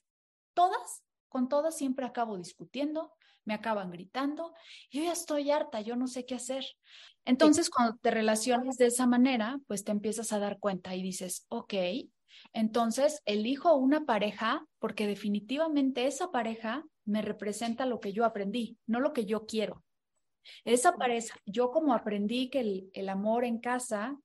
todas, 0.54 1.04
con 1.30 1.48
todas 1.48 1.74
siempre 1.78 2.04
acabo 2.04 2.36
discutiendo, 2.36 3.14
me 3.44 3.54
acaban 3.54 3.90
gritando, 3.90 4.52
yo 4.90 5.02
ya 5.02 5.12
estoy 5.12 5.50
harta, 5.50 5.80
yo 5.80 5.96
no 5.96 6.06
sé 6.06 6.26
qué 6.26 6.34
hacer. 6.34 6.64
Entonces, 7.24 7.70
cuando 7.70 7.96
te 7.96 8.10
relacionas 8.10 8.76
de 8.76 8.86
esa 8.86 9.06
manera, 9.06 9.58
pues 9.66 9.84
te 9.84 9.92
empiezas 9.92 10.32
a 10.32 10.38
dar 10.38 10.58
cuenta 10.58 10.94
y 10.94 11.02
dices, 11.02 11.46
ok, 11.48 11.74
entonces 12.52 13.22
elijo 13.24 13.74
una 13.76 14.04
pareja 14.04 14.66
porque 14.78 15.06
definitivamente 15.06 16.06
esa 16.06 16.30
pareja 16.30 16.84
me 17.04 17.22
representa 17.22 17.86
lo 17.86 18.00
que 18.00 18.12
yo 18.12 18.24
aprendí, 18.24 18.78
no 18.86 19.00
lo 19.00 19.12
que 19.12 19.24
yo 19.24 19.46
quiero. 19.46 19.82
Esa 20.64 20.96
pareja, 20.96 21.38
yo 21.46 21.70
como 21.70 21.94
aprendí 21.94 22.50
que 22.50 22.90
el, 22.92 23.08
amor 23.08 23.44
en 23.44 23.58
casa 23.58 24.18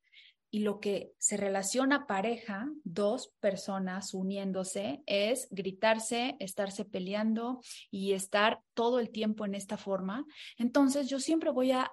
y 0.55 0.59
lo 0.59 0.79
que 0.79 1.11
se 1.17 1.35
relaciona 1.35 2.07
pareja, 2.07 2.69
dos 2.85 3.33
personas 3.41 4.13
uniéndose, 4.13 5.03
es 5.05 5.49
gritarse, 5.51 6.37
estarse 6.39 6.85
peleando 6.85 7.59
y 7.91 8.13
estar 8.13 8.61
todo 8.73 8.99
el 8.99 9.09
tiempo 9.09 9.43
en 9.43 9.53
esta 9.53 9.75
forma. 9.75 10.25
Entonces 10.57 11.09
yo 11.09 11.19
siempre 11.19 11.49
voy 11.49 11.73
a 11.73 11.91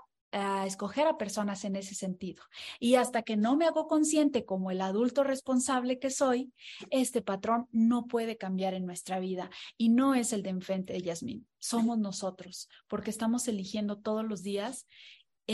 escoger 0.64 1.09
a 1.09 1.18
personas 1.18 1.64
en 1.64 1.75
ese 1.75 1.96
sentido. 1.96 2.44
Y 2.79 2.94
hasta 2.94 3.22
que 3.22 3.37
no 3.37 3.57
me 3.57 3.66
hago 3.66 3.88
consciente 3.88 4.44
como 4.44 4.70
el 4.70 4.81
adulto 4.81 5.25
responsable 5.25 5.98
que 5.98 6.11
soy, 6.11 6.53
este 6.90 7.20
patrón 7.20 7.66
no 7.72 8.07
puede 8.07 8.37
cambiar 8.37 8.75
en 8.75 8.87
nuestra 8.87 9.18
vida 9.18 9.51
y 9.77 9.88
no 9.88 10.14
es 10.14 10.33
el 10.33 10.44
de 10.44 10.51
enfrente 10.51 10.92
de 10.92 11.03
Yasmín, 11.03 11.48
somos 11.59 11.98
nosotros, 11.98 12.68
porque 12.87 13.11
estamos 13.11 13.48
eligiendo 13.48 13.98
todos 13.98 14.25
los 14.25 14.44
días 14.44 14.87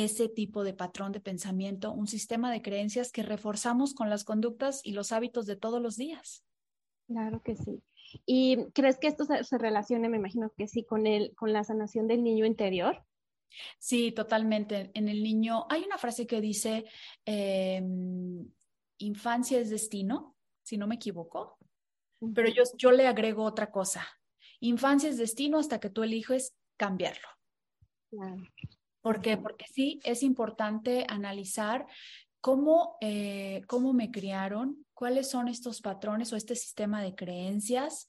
ese 0.04 0.28
tipo 0.28 0.64
de 0.64 0.74
patrón 0.74 1.12
de 1.12 1.20
pensamiento, 1.20 1.92
un 1.92 2.06
sistema 2.06 2.50
de 2.52 2.62
creencias 2.62 3.12
que 3.12 3.22
reforzamos 3.22 3.94
con 3.94 4.10
las 4.10 4.24
conductas 4.24 4.80
y 4.84 4.92
los 4.92 5.12
hábitos 5.12 5.46
de 5.46 5.56
todos 5.56 5.80
los 5.80 5.96
días. 5.96 6.44
Claro 7.06 7.42
que 7.42 7.56
sí. 7.56 7.82
¿Y 8.26 8.66
crees 8.72 8.98
que 8.98 9.08
esto 9.08 9.24
se, 9.24 9.44
se 9.44 9.58
relacione, 9.58 10.08
me 10.08 10.16
imagino 10.16 10.52
que 10.56 10.66
sí, 10.66 10.84
con, 10.84 11.06
el, 11.06 11.34
con 11.34 11.52
la 11.52 11.64
sanación 11.64 12.06
del 12.06 12.22
niño 12.22 12.44
interior? 12.46 13.04
Sí, 13.78 14.12
totalmente. 14.12 14.90
En 14.94 15.08
el 15.08 15.22
niño 15.22 15.66
hay 15.68 15.84
una 15.84 15.98
frase 15.98 16.26
que 16.26 16.40
dice, 16.40 16.84
em, 17.24 18.46
infancia 18.98 19.58
es 19.58 19.70
destino, 19.70 20.36
si 20.62 20.76
no 20.76 20.86
me 20.86 20.96
equivoco, 20.96 21.58
pero 22.34 22.48
yo, 22.48 22.64
yo 22.76 22.90
le 22.90 23.06
agrego 23.06 23.44
otra 23.44 23.70
cosa. 23.70 24.06
Infancia 24.60 25.08
es 25.08 25.18
destino 25.18 25.58
hasta 25.58 25.78
que 25.78 25.90
tú 25.90 26.02
eliges 26.02 26.54
cambiarlo. 26.76 27.28
¿Por 29.00 29.20
qué? 29.20 29.36
Porque 29.36 29.66
sí, 29.72 30.00
es 30.04 30.22
importante 30.22 31.06
analizar 31.08 31.86
cómo, 32.40 32.96
eh, 33.00 33.62
cómo 33.66 33.92
me 33.92 34.10
criaron, 34.10 34.84
cuáles 34.94 35.30
son 35.30 35.48
estos 35.48 35.80
patrones 35.80 36.32
o 36.32 36.36
este 36.36 36.56
sistema 36.56 37.02
de 37.02 37.14
creencias, 37.14 38.08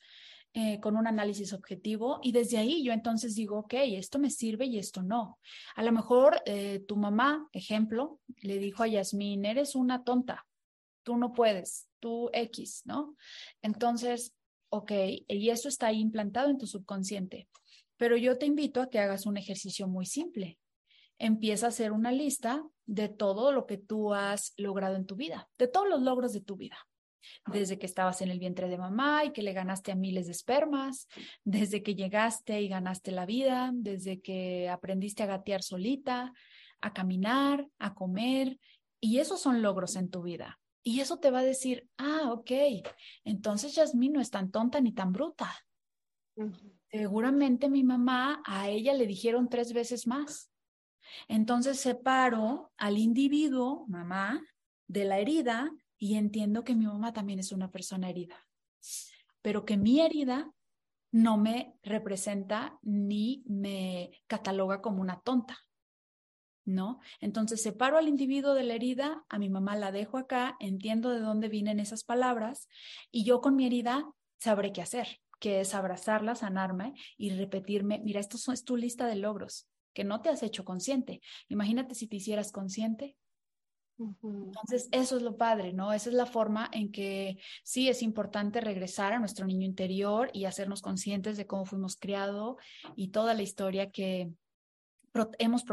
eh, 0.54 0.80
con 0.80 0.98
un 0.98 1.06
análisis 1.06 1.54
objetivo 1.54 2.20
y 2.24 2.32
desde 2.32 2.58
ahí 2.58 2.84
yo 2.84 2.92
entonces 2.92 3.36
digo, 3.36 3.60
ok, 3.60 3.76
esto 3.76 4.18
me 4.18 4.32
sirve 4.32 4.66
y 4.66 4.80
esto 4.80 5.04
no. 5.04 5.38
A 5.76 5.84
lo 5.84 5.92
mejor 5.92 6.42
eh, 6.48 6.84
tu 6.88 6.96
mamá, 6.96 7.48
ejemplo, 7.54 8.20
le 8.38 8.58
dijo 8.58 8.82
a 8.82 8.88
Yasmín, 8.88 9.46
eres 9.46 9.76
una 9.76 10.04
tonta, 10.04 10.48
tú 11.04 11.18
no 11.18 11.34
puedes, 11.34 11.88
tú 12.00 12.32
X, 12.34 12.82
¿no? 12.86 13.16
Entonces, 13.62 14.34
ok, 14.70 14.92
y 15.28 15.52
eso 15.52 15.70
está 15.70 15.88
ahí 15.88 16.00
implantado 16.00 16.50
en 16.50 16.58
tu 16.58 16.66
subconsciente. 16.66 17.48
Pero 17.98 18.18
yo 18.18 18.40
te 18.40 18.48
invito 18.48 18.82
a 18.82 18.90
que 18.90 18.98
hagas 18.98 19.28
un 19.28 19.38
ejercicio 19.38 19.88
muy 19.88 20.08
simple. 20.08 20.58
Empieza 21.20 21.68
a 21.68 21.70
hacer 21.70 21.92
una 21.92 22.12
lista 22.12 22.64
de 22.88 23.10
todo 23.10 23.52
lo 23.52 23.68
que 23.68 23.78
tú 23.78 24.14
has 24.14 24.54
logrado 24.58 24.96
en 24.96 25.06
tu 25.06 25.16
vida, 25.16 25.48
de 25.60 25.68
todos 25.68 25.88
los 25.88 26.02
logros 26.02 26.34
de 26.34 26.42
tu 26.42 26.56
vida 26.56 26.78
desde 27.46 27.78
que 27.78 27.86
estabas 27.86 28.22
en 28.22 28.30
el 28.30 28.40
vientre 28.40 28.68
de 28.68 28.78
mamá 28.78 29.26
y 29.26 29.32
que 29.32 29.44
le 29.44 29.54
ganaste 29.54 29.92
a 29.92 29.96
miles 29.96 30.26
de 30.26 30.32
espermas, 30.32 31.08
desde 31.44 31.84
que 31.84 31.96
llegaste 31.96 32.62
y 32.62 32.68
ganaste 32.68 33.12
la 33.12 33.26
vida, 33.26 33.72
desde 33.74 34.22
que 34.22 34.70
aprendiste 34.70 35.24
a 35.24 35.28
gatear 35.28 35.64
solita, 35.64 36.34
a 36.82 36.94
caminar, 36.94 37.68
a 37.78 37.94
comer, 37.94 38.60
y 39.02 39.20
esos 39.20 39.42
son 39.42 39.62
logros 39.62 39.96
en 39.96 40.10
tu 40.10 40.22
vida. 40.22 40.60
Y 40.84 41.02
eso 41.02 41.20
te 41.20 41.32
va 41.32 41.40
a 41.40 41.44
decir, 41.44 41.88
ah, 41.98 42.32
ok, 42.32 42.52
entonces 43.24 43.76
Yasmín 43.76 44.14
no 44.14 44.22
es 44.22 44.30
tan 44.30 44.52
tonta 44.52 44.82
ni 44.82 44.94
tan 44.94 45.12
bruta. 45.12 45.54
Seguramente 46.90 47.70
mi 47.70 47.84
mamá 47.84 48.42
a 48.46 48.70
ella 48.70 48.94
le 48.94 49.06
dijeron 49.06 49.50
tres 49.50 49.74
veces 49.74 50.08
más. 50.08 50.50
Entonces 51.28 51.80
separo 51.80 52.72
al 52.78 52.98
individuo, 52.98 53.86
mamá, 53.88 54.42
de 54.88 55.06
la 55.06 55.20
herida 55.20 55.72
y 55.98 56.16
entiendo 56.16 56.64
que 56.64 56.76
mi 56.76 56.86
mamá 56.86 57.14
también 57.14 57.40
es 57.40 57.52
una 57.52 57.72
persona 57.72 58.10
herida, 58.10 58.48
pero 59.42 59.66
que 59.66 59.78
mi 59.78 60.02
herida 60.02 60.52
no 61.12 61.38
me 61.38 61.76
representa 61.84 62.80
ni 62.82 63.44
me 63.46 64.12
cataloga 64.28 64.82
como 64.82 65.02
una 65.02 65.22
tonta. 65.22 65.58
¿No? 66.66 67.00
Entonces 67.20 67.64
separo 67.64 67.98
al 67.98 68.08
individuo 68.08 68.54
de 68.54 68.62
la 68.62 68.76
herida, 68.76 69.24
a 69.28 69.40
mi 69.40 69.50
mamá 69.50 69.76
la 69.76 69.92
dejo 69.92 70.20
acá, 70.20 70.56
entiendo 70.60 71.10
de 71.10 71.20
dónde 71.20 71.50
vienen 71.50 71.80
esas 71.80 72.04
palabras 72.04 72.68
y 73.12 73.24
yo 73.24 73.42
con 73.42 73.56
mi 73.56 73.66
herida 73.66 74.08
sabré 74.38 74.72
qué 74.72 74.84
hacer, 74.84 75.20
que 75.40 75.62
es 75.62 75.74
abrazarla, 75.74 76.36
sanarme 76.36 76.94
y 77.18 77.32
repetirme, 77.32 78.02
mira, 78.04 78.20
esto 78.20 78.38
es 78.54 78.64
tu 78.66 78.78
lista 78.78 79.08
de 79.08 79.16
logros 79.16 79.68
que 79.94 80.04
no 80.04 80.22
te 80.22 80.30
has 80.30 80.44
hecho 80.44 80.66
consciente. 80.66 81.22
Imagínate 81.48 81.96
si 81.96 82.08
te 82.08 82.18
hicieras 82.18 82.52
consciente 82.52 83.18
entonces, 84.00 84.88
eso 84.92 85.18
es 85.18 85.24
lo 85.24 85.36
padre, 85.36 85.74
¿no? 85.74 85.92
Esa 85.92 86.10
es 86.10 86.16
la 86.16 86.26
forma 86.26 86.70
en 86.72 86.92
que 86.92 87.38
sí 87.64 87.90
es 87.90 88.02
importante 88.02 88.62
regresar 88.62 89.12
a 89.12 89.20
nuestro 89.20 89.46
niño 89.46 89.66
interior 89.66 90.30
y 90.34 90.46
hacernos 90.46 90.82
conscientes 90.82 91.36
de 91.36 91.46
cómo 91.46 91.66
fuimos 91.66 91.98
criados 91.98 92.56
y 92.96 93.10
toda 93.10 93.34
la 93.34 93.42
historia 93.42 93.92
que 93.92 94.32
hemos 95.38 95.66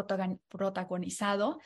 protagonizado, 0.48 1.60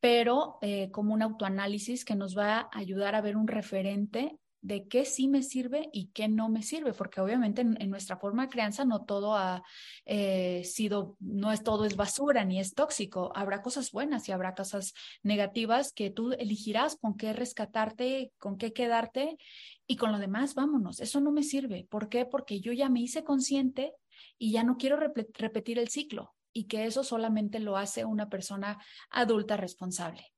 pero 0.00 0.58
eh, 0.62 0.90
como 0.90 1.12
un 1.12 1.20
autoanálisis 1.20 2.04
que 2.06 2.14
nos 2.14 2.36
va 2.36 2.60
a 2.60 2.70
ayudar 2.72 3.14
a 3.14 3.20
ver 3.20 3.36
un 3.36 3.46
referente 3.46 4.38
de 4.62 4.86
qué 4.88 5.04
sí 5.04 5.28
me 5.28 5.42
sirve 5.42 5.88
y 5.92 6.08
qué 6.08 6.28
no 6.28 6.48
me 6.48 6.62
sirve, 6.62 6.92
porque 6.92 7.20
obviamente 7.20 7.62
en, 7.62 7.90
nuestra 7.90 8.16
forma 8.16 8.42
de 8.42 8.50
crianza 8.50 8.84
no 8.84 9.04
todo 9.04 9.34
ha 9.34 9.62
eh, 10.04 10.62
sido, 10.64 11.16
no 11.18 11.52
es 11.52 11.62
todo 11.62 11.84
es 11.84 11.96
basura 11.96 12.44
ni 12.44 12.60
es 12.60 12.74
tóxico, 12.74 13.32
habrá 13.34 13.62
cosas 13.62 13.90
buenas 13.90 14.28
y 14.28 14.32
habrá 14.32 14.54
cosas 14.54 14.92
negativas 15.22 15.92
que 15.92 16.10
tú 16.10 16.32
elegirás 16.32 16.96
con 16.96 17.16
qué 17.16 17.32
rescatarte, 17.32 18.32
con 18.38 18.58
qué 18.58 18.72
quedarte 18.72 19.38
y 19.86 19.96
con 19.96 20.12
lo 20.12 20.18
demás, 20.18 20.54
vámonos, 20.54 21.00
eso 21.00 21.20
no 21.20 21.32
me 21.32 21.42
sirve. 21.42 21.86
¿Por 21.88 22.08
qué? 22.08 22.26
Porque 22.26 22.60
yo 22.60 22.72
ya 22.72 22.88
me 22.88 23.00
hice 23.00 23.24
consciente 23.24 23.94
y 24.38 24.52
ya 24.52 24.62
no 24.62 24.76
quiero 24.76 24.98
repetir 24.98 25.78
el 25.78 25.88
ciclo 25.88 26.34
y 26.52 26.64
que 26.64 26.84
eso 26.84 27.04
solamente 27.04 27.60
lo 27.60 27.76
hace 27.76 28.04
una 28.04 28.28
persona 28.28 28.78
adulta 29.10 29.56
responsable. 29.56 30.32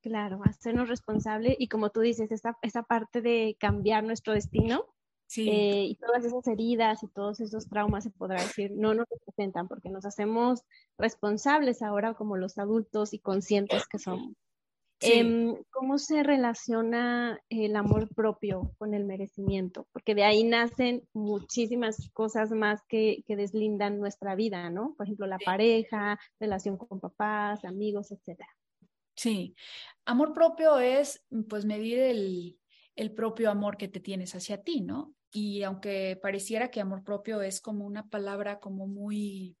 Claro, 0.00 0.40
hacernos 0.44 0.88
responsable 0.88 1.56
y 1.58 1.68
como 1.68 1.90
tú 1.90 2.00
dices, 2.00 2.30
esa, 2.30 2.56
esa 2.62 2.82
parte 2.84 3.20
de 3.20 3.56
cambiar 3.58 4.04
nuestro 4.04 4.32
destino 4.32 4.86
sí. 5.26 5.48
Eh, 5.50 5.84
y 5.90 5.94
todas 5.96 6.24
esas 6.24 6.46
heridas 6.46 7.02
y 7.02 7.08
todos 7.08 7.40
esos 7.40 7.68
traumas, 7.68 8.04
se 8.04 8.10
podrá 8.10 8.40
decir, 8.40 8.72
no 8.74 8.94
nos 8.94 9.06
representan 9.10 9.68
porque 9.68 9.90
nos 9.90 10.04
hacemos 10.04 10.62
responsables 10.98 11.82
ahora 11.82 12.14
como 12.14 12.36
los 12.36 12.58
adultos 12.58 13.12
y 13.12 13.18
conscientes 13.18 13.86
que 13.88 13.98
somos. 13.98 14.32
Em, 15.00 15.54
¿Cómo 15.70 15.98
se 15.98 16.24
relaciona 16.24 17.40
el 17.50 17.76
amor 17.76 18.08
propio 18.14 18.72
con 18.78 18.94
el 18.94 19.04
merecimiento? 19.04 19.86
Porque 19.92 20.16
de 20.16 20.24
ahí 20.24 20.42
nacen 20.42 21.08
muchísimas 21.12 22.10
cosas 22.12 22.50
más 22.50 22.82
que, 22.88 23.22
que 23.24 23.36
deslindan 23.36 24.00
nuestra 24.00 24.34
vida, 24.34 24.70
¿no? 24.70 24.94
Por 24.96 25.06
ejemplo, 25.06 25.26
la 25.26 25.38
pareja, 25.38 26.18
relación 26.40 26.76
con 26.76 26.98
papás, 26.98 27.64
amigos, 27.64 28.10
etcétera. 28.10 28.48
Sí, 29.18 29.56
amor 30.04 30.32
propio 30.32 30.78
es 30.78 31.24
pues 31.48 31.64
medir 31.64 31.98
el, 31.98 32.56
el 32.94 33.12
propio 33.14 33.50
amor 33.50 33.76
que 33.76 33.88
te 33.88 33.98
tienes 33.98 34.36
hacia 34.36 34.62
ti, 34.62 34.80
¿no? 34.80 35.12
Y 35.32 35.64
aunque 35.64 36.16
pareciera 36.22 36.70
que 36.70 36.80
amor 36.80 37.02
propio 37.02 37.42
es 37.42 37.60
como 37.60 37.84
una 37.84 38.08
palabra 38.08 38.60
como 38.60 38.86
muy, 38.86 39.56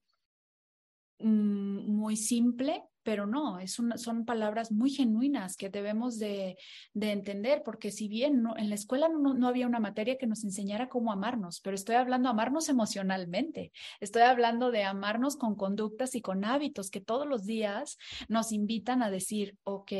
mm, 1.18 1.90
muy 1.90 2.16
simple, 2.16 2.84
pero 3.08 3.26
no, 3.26 3.58
es 3.58 3.72
son 3.72 4.26
palabras 4.26 4.70
muy 4.70 4.90
genuinas 4.90 5.56
que 5.56 5.70
debemos 5.70 6.18
de, 6.18 6.58
entender, 6.92 7.62
porque 7.64 7.90
si 7.90 8.06
bien 8.06 8.44
en 8.58 8.68
la 8.68 8.74
escuela 8.74 9.08
no, 9.08 9.48
había 9.48 9.66
una 9.66 9.80
materia 9.80 10.18
que 10.18 10.26
nos 10.26 10.44
enseñara 10.44 10.90
cómo 10.90 11.10
amarnos, 11.10 11.62
pero 11.62 11.74
estoy 11.74 11.94
hablando 11.94 12.28
amarnos 12.28 12.68
emocionalmente, 12.68 13.72
estoy 14.00 14.20
hablando 14.20 14.70
de 14.70 14.84
amarnos 14.84 15.38
con 15.38 15.54
conductas 15.54 16.14
y 16.16 16.20
con 16.20 16.44
hábitos 16.44 16.90
que 16.90 17.00
todos 17.00 17.26
los 17.26 17.46
días 17.46 17.96
nos 18.28 18.52
invitan 18.52 19.02
a 19.02 19.10
decir, 19.10 19.56
ok, 19.64 19.92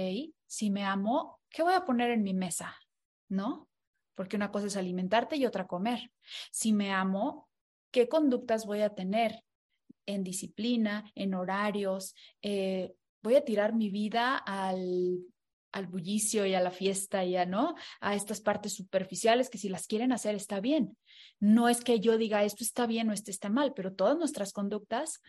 si 0.46 0.70
me 0.70 0.84
amo, 0.84 1.40
¿qué 1.48 1.62
voy 1.62 1.72
a 1.72 1.86
poner 1.86 2.10
en 2.10 2.22
mi 2.22 2.34
mesa? 2.34 2.76
¿No? 3.30 3.70
Porque 4.16 4.36
una 4.36 4.50
cosa 4.50 4.66
es 4.66 4.76
alimentarte 4.76 5.36
y 5.36 5.46
otra 5.46 5.66
comer. 5.66 6.12
Si 6.50 6.74
me 6.74 6.92
amo, 6.92 7.48
¿qué 7.90 8.06
conductas 8.06 8.66
voy 8.66 8.82
a 8.82 8.94
tener? 8.94 9.42
en 10.08 10.24
disciplina, 10.24 11.04
en 11.14 11.34
horarios, 11.34 12.14
eh, 12.40 12.94
voy 13.22 13.36
a 13.36 13.44
tirar 13.44 13.74
mi 13.74 13.90
vida 13.90 14.36
al, 14.36 15.18
al 15.72 15.86
bullicio 15.86 16.46
y 16.46 16.54
a 16.54 16.60
la 16.60 16.70
fiesta 16.70 17.24
y 17.24 17.36
a, 17.36 17.46
¿no? 17.46 17.74
A 18.00 18.14
estas 18.14 18.40
partes 18.40 18.74
superficiales 18.74 19.50
que 19.50 19.58
si 19.58 19.68
las 19.68 19.86
quieren 19.86 20.12
hacer 20.12 20.34
está 20.34 20.60
bien. 20.60 20.96
No 21.40 21.68
es 21.68 21.82
que 21.82 22.00
yo 22.00 22.18
diga 22.18 22.44
esto 22.44 22.64
está 22.64 22.86
bien 22.86 23.10
o 23.10 23.12
esto 23.12 23.30
está 23.30 23.48
mal, 23.48 23.72
pero 23.74 23.94
todas 23.94 24.18
nuestras 24.18 24.52
conductas 24.52 25.20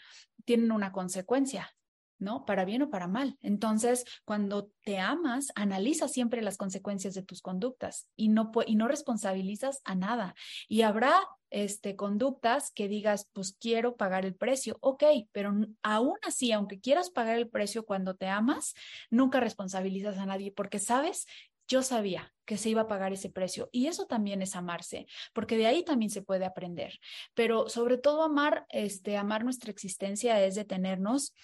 tienen 0.45 0.71
una 0.71 0.91
consecuencia. 0.91 1.71
¿No? 2.19 2.45
Para 2.45 2.65
bien 2.65 2.83
o 2.83 2.89
para 2.89 3.07
mal. 3.07 3.37
Entonces, 3.41 4.05
cuando 4.25 4.71
te 4.83 4.99
amas, 4.99 5.51
analiza 5.55 6.07
siempre 6.07 6.41
las 6.41 6.57
consecuencias 6.57 7.13
de 7.13 7.23
tus 7.23 7.41
conductas 7.41 8.07
y 8.15 8.29
no, 8.29 8.51
y 8.65 8.75
no 8.75 8.87
responsabilizas 8.87 9.81
a 9.85 9.95
nada. 9.95 10.35
Y 10.67 10.83
habrá 10.83 11.13
este, 11.49 11.95
conductas 11.95 12.71
que 12.71 12.87
digas, 12.87 13.27
pues 13.33 13.53
quiero 13.59 13.95
pagar 13.95 14.25
el 14.25 14.35
precio, 14.35 14.77
ok, 14.81 15.03
pero 15.31 15.53
aún 15.81 16.17
así, 16.21 16.51
aunque 16.51 16.79
quieras 16.79 17.09
pagar 17.09 17.37
el 17.37 17.49
precio 17.49 17.85
cuando 17.85 18.15
te 18.15 18.27
amas, 18.27 18.75
nunca 19.09 19.39
responsabilizas 19.39 20.17
a 20.17 20.25
nadie 20.25 20.51
porque 20.51 20.79
sabes 20.79 21.25
yo 21.69 21.83
sabía 21.83 22.33
que 22.45 22.57
se 22.57 22.69
iba 22.69 22.81
a 22.81 22.87
pagar 22.87 23.13
ese 23.13 23.29
precio 23.29 23.69
y 23.71 23.85
eso 23.85 24.07
también 24.07 24.41
es 24.41 24.55
amarse, 24.55 25.05
porque 25.33 25.55
de 25.55 25.67
ahí 25.67 25.83
también 25.85 26.09
se 26.09 26.23
puede 26.23 26.43
aprender. 26.43 26.99
Pero 27.35 27.69
sobre 27.69 27.99
todo 27.99 28.23
amar, 28.23 28.65
este, 28.69 29.17
amar 29.17 29.43
nuestra 29.43 29.69
existencia 29.69 30.43
es 30.43 30.55
detenernos 30.55 31.35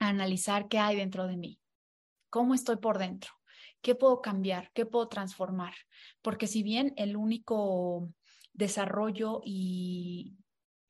analizar 0.00 0.68
qué 0.68 0.78
hay 0.78 0.96
dentro 0.96 1.26
de 1.26 1.36
mí, 1.36 1.60
cómo 2.28 2.54
estoy 2.54 2.76
por 2.76 2.98
dentro, 2.98 3.30
qué 3.80 3.94
puedo 3.94 4.20
cambiar, 4.20 4.70
qué 4.74 4.86
puedo 4.86 5.08
transformar. 5.08 5.74
Porque 6.22 6.46
si 6.46 6.62
bien 6.62 6.92
el 6.96 7.16
único 7.16 8.12
desarrollo 8.52 9.40
y, 9.44 10.36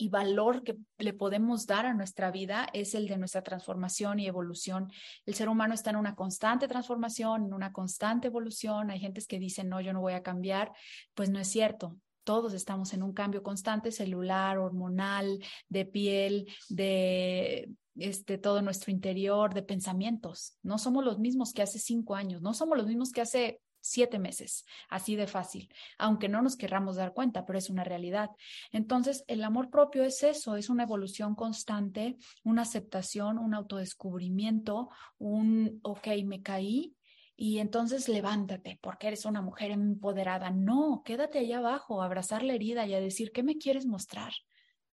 y 0.00 0.08
valor 0.08 0.62
que 0.62 0.78
le 0.96 1.12
podemos 1.12 1.66
dar 1.66 1.84
a 1.84 1.92
nuestra 1.92 2.30
vida 2.30 2.66
es 2.72 2.94
el 2.94 3.06
de 3.06 3.18
nuestra 3.18 3.42
transformación 3.42 4.18
y 4.18 4.26
evolución. 4.26 4.90
El 5.26 5.34
ser 5.34 5.50
humano 5.50 5.74
está 5.74 5.90
en 5.90 5.96
una 5.96 6.14
constante 6.14 6.66
transformación, 6.68 7.44
en 7.44 7.52
una 7.52 7.70
constante 7.70 8.28
evolución. 8.28 8.90
Hay 8.90 8.98
gentes 8.98 9.26
que 9.26 9.38
dicen, 9.38 9.68
no, 9.68 9.78
yo 9.82 9.92
no 9.92 10.00
voy 10.00 10.14
a 10.14 10.22
cambiar. 10.22 10.72
Pues 11.12 11.28
no 11.28 11.38
es 11.38 11.48
cierto. 11.48 11.98
Todos 12.24 12.54
estamos 12.54 12.94
en 12.94 13.02
un 13.02 13.12
cambio 13.12 13.42
constante 13.42 13.92
celular, 13.92 14.56
hormonal, 14.56 15.38
de 15.68 15.84
piel, 15.84 16.48
de 16.70 17.68
este, 18.00 18.38
todo 18.38 18.62
nuestro 18.62 18.90
interior 18.90 19.54
de 19.54 19.62
pensamientos. 19.62 20.58
No 20.62 20.78
somos 20.78 21.04
los 21.04 21.18
mismos 21.18 21.52
que 21.52 21.62
hace 21.62 21.78
cinco 21.78 22.14
años, 22.14 22.42
no 22.42 22.54
somos 22.54 22.76
los 22.76 22.86
mismos 22.86 23.12
que 23.12 23.20
hace 23.20 23.60
siete 23.80 24.18
meses, 24.18 24.64
así 24.88 25.16
de 25.16 25.26
fácil, 25.26 25.72
aunque 25.98 26.28
no 26.28 26.42
nos 26.42 26.56
querramos 26.56 26.96
dar 26.96 27.14
cuenta, 27.14 27.46
pero 27.46 27.58
es 27.58 27.70
una 27.70 27.84
realidad. 27.84 28.30
Entonces, 28.72 29.24
el 29.26 29.42
amor 29.42 29.70
propio 29.70 30.04
es 30.04 30.22
eso, 30.22 30.56
es 30.56 30.68
una 30.68 30.82
evolución 30.82 31.34
constante, 31.34 32.16
una 32.44 32.62
aceptación, 32.62 33.38
un 33.38 33.54
autodescubrimiento, 33.54 34.90
un, 35.18 35.80
ok, 35.82 36.08
me 36.24 36.42
caí, 36.42 36.94
y 37.36 37.58
entonces 37.58 38.06
levántate 38.10 38.78
porque 38.82 39.06
eres 39.06 39.24
una 39.24 39.40
mujer 39.40 39.70
empoderada. 39.70 40.50
No, 40.50 41.02
quédate 41.06 41.38
allá 41.38 41.56
abajo, 41.56 42.02
abrazar 42.02 42.42
la 42.42 42.52
herida 42.52 42.86
y 42.86 42.92
a 42.92 43.00
decir, 43.00 43.32
¿qué 43.32 43.42
me 43.42 43.56
quieres 43.56 43.86
mostrar? 43.86 44.34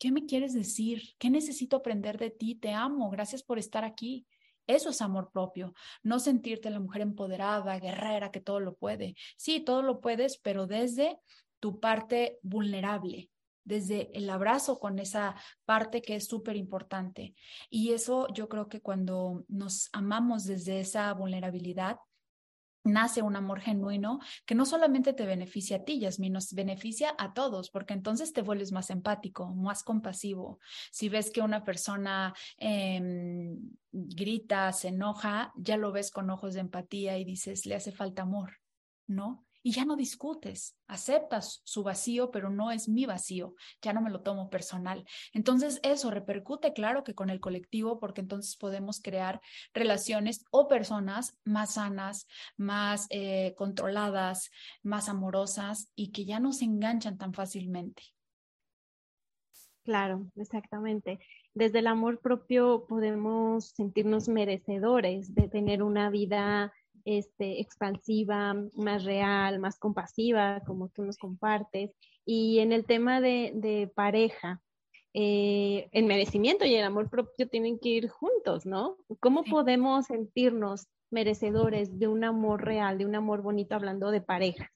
¿Qué 0.01 0.11
me 0.11 0.25
quieres 0.25 0.55
decir? 0.55 1.15
¿Qué 1.19 1.29
necesito 1.29 1.77
aprender 1.77 2.17
de 2.17 2.31
ti? 2.31 2.55
Te 2.55 2.73
amo, 2.73 3.11
gracias 3.11 3.43
por 3.43 3.59
estar 3.59 3.85
aquí. 3.85 4.27
Eso 4.67 4.89
es 4.89 5.03
amor 5.03 5.31
propio, 5.31 5.75
no 6.03 6.19
sentirte 6.21 6.71
la 6.71 6.81
mujer 6.81 7.03
empoderada, 7.03 7.79
guerrera, 7.79 8.31
que 8.31 8.41
todo 8.41 8.61
lo 8.61 8.77
puede. 8.77 9.15
Sí, 9.37 9.61
todo 9.61 9.83
lo 9.83 10.01
puedes, 10.01 10.39
pero 10.39 10.67
desde 10.67 11.19
tu 11.59 11.81
parte 11.81 12.39
vulnerable, 12.41 13.29
desde 13.65 14.11
el 14.17 14.31
abrazo 14.31 14.79
con 14.79 14.99
esa 15.01 15.35
parte 15.67 16.01
que 16.01 16.17
es 16.17 16.27
súper 16.27 16.57
importante. 16.57 17.35
Y 17.69 17.93
eso 17.93 18.27
yo 18.33 18.49
creo 18.49 18.69
que 18.69 18.81
cuando 18.81 19.45
nos 19.49 19.91
amamos 19.93 20.45
desde 20.45 20.81
esa 20.81 21.13
vulnerabilidad, 21.13 21.99
nace 22.85 23.23
un 23.23 23.37
amor 23.37 23.61
genuino 23.61 24.21
que 24.47 24.55
no 24.55 24.65
solamente 24.65 25.13
te 25.13 25.27
beneficia 25.27 25.79
a 25.79 25.85
ti, 25.85 26.01
Yasmin, 26.01 26.33
nos 26.33 26.53
beneficia 26.53 27.15
a 27.19 27.33
todos, 27.33 27.71
porque 27.71 27.95
entonces 27.95 28.33
te 28.33 28.43
vuelves 28.43 28.73
más 28.73 28.91
empático, 28.91 29.55
más 29.55 29.83
compasivo. 29.83 30.59
Si 30.91 31.09
ves 31.09 31.31
que 31.31 31.43
una 31.43 31.65
persona 31.65 32.35
em, 32.59 33.59
grita, 33.93 34.73
se 34.73 34.89
enoja, 34.89 35.53
ya 35.57 35.77
lo 35.77 35.93
ves 35.93 36.11
con 36.11 36.31
ojos 36.31 36.55
de 36.55 36.61
empatía 36.61 37.19
y 37.19 37.25
dices, 37.25 37.67
le 37.67 37.75
hace 37.75 37.93
falta 37.93 38.23
amor, 38.23 38.59
¿no? 39.07 39.47
Y 39.63 39.73
ya 39.73 39.85
no 39.85 39.97
discutes, 39.97 40.77
aceptas 40.87 41.61
su 41.65 41.83
vacío, 41.83 42.31
pero 42.31 42.51
no 42.51 42.71
es 42.71 42.89
mi 42.89 43.07
vacío, 43.07 43.55
ya 43.83 43.93
no 43.93 44.01
me 44.01 44.11
lo 44.11 44.23
tomo 44.23 44.51
personal. 44.51 45.05
Entonces 45.33 45.81
eso 45.83 46.11
repercute, 46.11 46.73
claro 46.73 47.05
que 47.05 47.15
con 47.15 47.31
el 47.31 47.41
colectivo, 47.41 47.99
porque 47.99 48.21
entonces 48.21 48.57
podemos 48.57 49.01
crear 49.01 49.41
relaciones 49.75 50.45
o 50.51 50.69
personas 50.69 51.39
más 51.45 51.75
sanas, 51.75 52.27
más 52.57 53.07
eh, 53.11 53.55
controladas, 53.57 54.51
más 54.83 55.09
amorosas 55.09 55.91
y 55.95 56.13
que 56.13 56.25
ya 56.25 56.41
no 56.41 56.53
se 56.53 56.65
enganchan 56.65 57.19
tan 57.19 57.33
fácilmente. 57.35 58.03
Claro, 59.85 60.27
exactamente. 60.37 61.19
Desde 61.55 61.81
el 61.81 61.87
amor 61.87 62.21
propio 62.21 62.87
podemos 62.87 63.71
sentirnos 63.71 64.29
merecedores 64.29 65.35
de 65.35 65.49
tener 65.49 65.83
una 65.83 66.11
vida 66.11 66.73
este, 67.05 67.61
expansiva, 67.61 68.55
más 68.75 69.05
real, 69.05 69.59
más 69.59 69.79
compasiva, 69.79 70.61
como 70.67 70.89
tú 70.89 71.05
nos 71.05 71.19
compartes. 71.19 71.93
Y 72.25 72.59
en 72.61 72.73
el 72.73 72.85
tema 72.87 73.21
de, 73.21 73.91
pareja, 73.95 74.61
eh, 75.13 75.89
el 75.93 76.05
merecimiento 76.05 76.65
y 76.65 76.75
el 76.75 76.85
amor 76.85 77.11
propio 77.11 77.49
tienen 77.49 77.79
que 77.79 77.89
ir 77.89 78.09
juntos, 78.09 78.67
¿no? 78.67 78.97
¿Cómo 79.21 79.45
podemos 79.45 80.07
sentirnos 80.07 80.87
merecedores 81.11 81.99
de 81.99 82.07
un 82.07 82.25
amor 82.25 82.65
real, 82.65 82.99
de 82.99 83.07
un 83.07 83.15
amor 83.15 83.43
bonito, 83.43 83.75
hablando 83.75 84.11
de 84.11 84.21
pareja? 84.21 84.71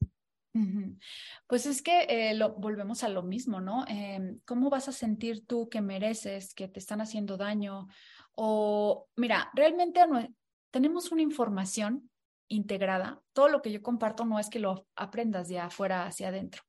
Pues 1.48 1.66
es 1.66 1.82
que 1.82 2.06
eh, 2.08 2.34
lo, 2.34 2.54
volvemos 2.54 3.02
a 3.02 3.08
lo 3.08 3.22
mismo, 3.24 3.60
¿no? 3.60 3.84
Em, 3.88 4.38
¿Cómo 4.44 4.70
vas 4.70 4.88
a 4.88 4.92
sentir 4.92 5.44
tú 5.46 5.68
que 5.68 5.80
mereces, 5.80 6.54
que 6.54 6.68
te 6.68 6.78
están 6.78 7.00
haciendo 7.00 7.36
daño? 7.36 7.88
O, 8.36 9.08
mira, 9.16 9.50
realmente 9.54 10.00
tenemos 10.70 11.10
una 11.10 11.22
información 11.22 12.08
integrada, 12.48 13.20
todo 13.32 13.48
lo 13.48 13.62
que 13.62 13.72
yo 13.72 13.82
comparto 13.82 14.24
no 14.24 14.38
es 14.38 14.48
que 14.48 14.58
lo 14.58 14.86
aprendas 14.96 15.48
de 15.48 15.58
afuera 15.58 16.06
hacia 16.06 16.28
adentro. 16.28 16.62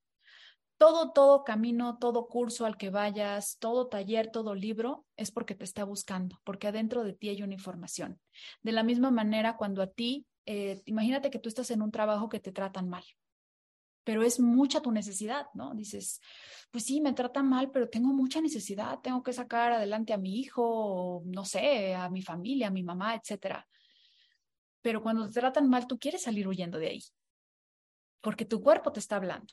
Todo, 0.77 1.13
todo 1.13 1.45
camino, 1.45 1.97
todo 1.99 2.27
curso 2.27 2.65
al 2.65 2.75
que 2.75 2.89
vayas, 2.89 3.57
todo 3.59 3.87
taller, 3.87 4.29
todo 4.29 4.55
libro, 4.55 5.05
es 5.15 5.31
porque 5.31 5.55
te 5.55 5.63
está 5.63 5.85
buscando, 5.85 6.41
porque 6.43 6.67
adentro 6.67 7.03
de 7.03 7.13
ti 7.13 7.29
hay 7.29 7.41
una 7.43 7.53
información. 7.53 8.19
De 8.61 8.73
la 8.73 8.83
misma 8.83 9.09
manera, 9.09 9.55
cuando 9.55 9.81
a 9.81 9.87
ti, 9.87 10.27
eh, 10.45 10.81
imagínate 10.85 11.29
que 11.29 11.39
tú 11.39 11.47
estás 11.47 11.71
en 11.71 11.81
un 11.81 11.91
trabajo 11.91 12.27
que 12.27 12.41
te 12.41 12.51
tratan 12.51 12.89
mal, 12.89 13.05
pero 14.03 14.21
es 14.21 14.39
mucha 14.39 14.81
tu 14.81 14.91
necesidad, 14.91 15.47
¿no? 15.53 15.73
Dices, 15.73 16.21
pues 16.71 16.83
sí, 16.83 17.01
me 17.01 17.13
tratan 17.13 17.47
mal, 17.49 17.71
pero 17.71 17.89
tengo 17.89 18.13
mucha 18.13 18.39
necesidad, 18.39 18.99
tengo 18.99 19.23
que 19.23 19.33
sacar 19.33 19.71
adelante 19.71 20.13
a 20.13 20.17
mi 20.17 20.39
hijo, 20.39 21.23
no 21.25 21.43
sé, 21.43 21.95
a 21.95 22.09
mi 22.09 22.21
familia, 22.21 22.67
a 22.67 22.71
mi 22.71 22.83
mamá, 22.83 23.15
etcétera. 23.15 23.67
Pero 24.85 25.01
cuando 25.01 25.25
te 25.27 25.39
tratan 25.39 25.67
mal, 25.67 25.87
tú 25.87 25.97
quieres 25.97 26.21
salir 26.21 26.47
huyendo 26.47 26.77
de 26.77 26.89
ahí, 26.89 27.03
porque 28.21 28.45
tu 28.45 28.61
cuerpo 28.61 28.91
te 28.91 28.99
está 28.99 29.15
hablando. 29.15 29.51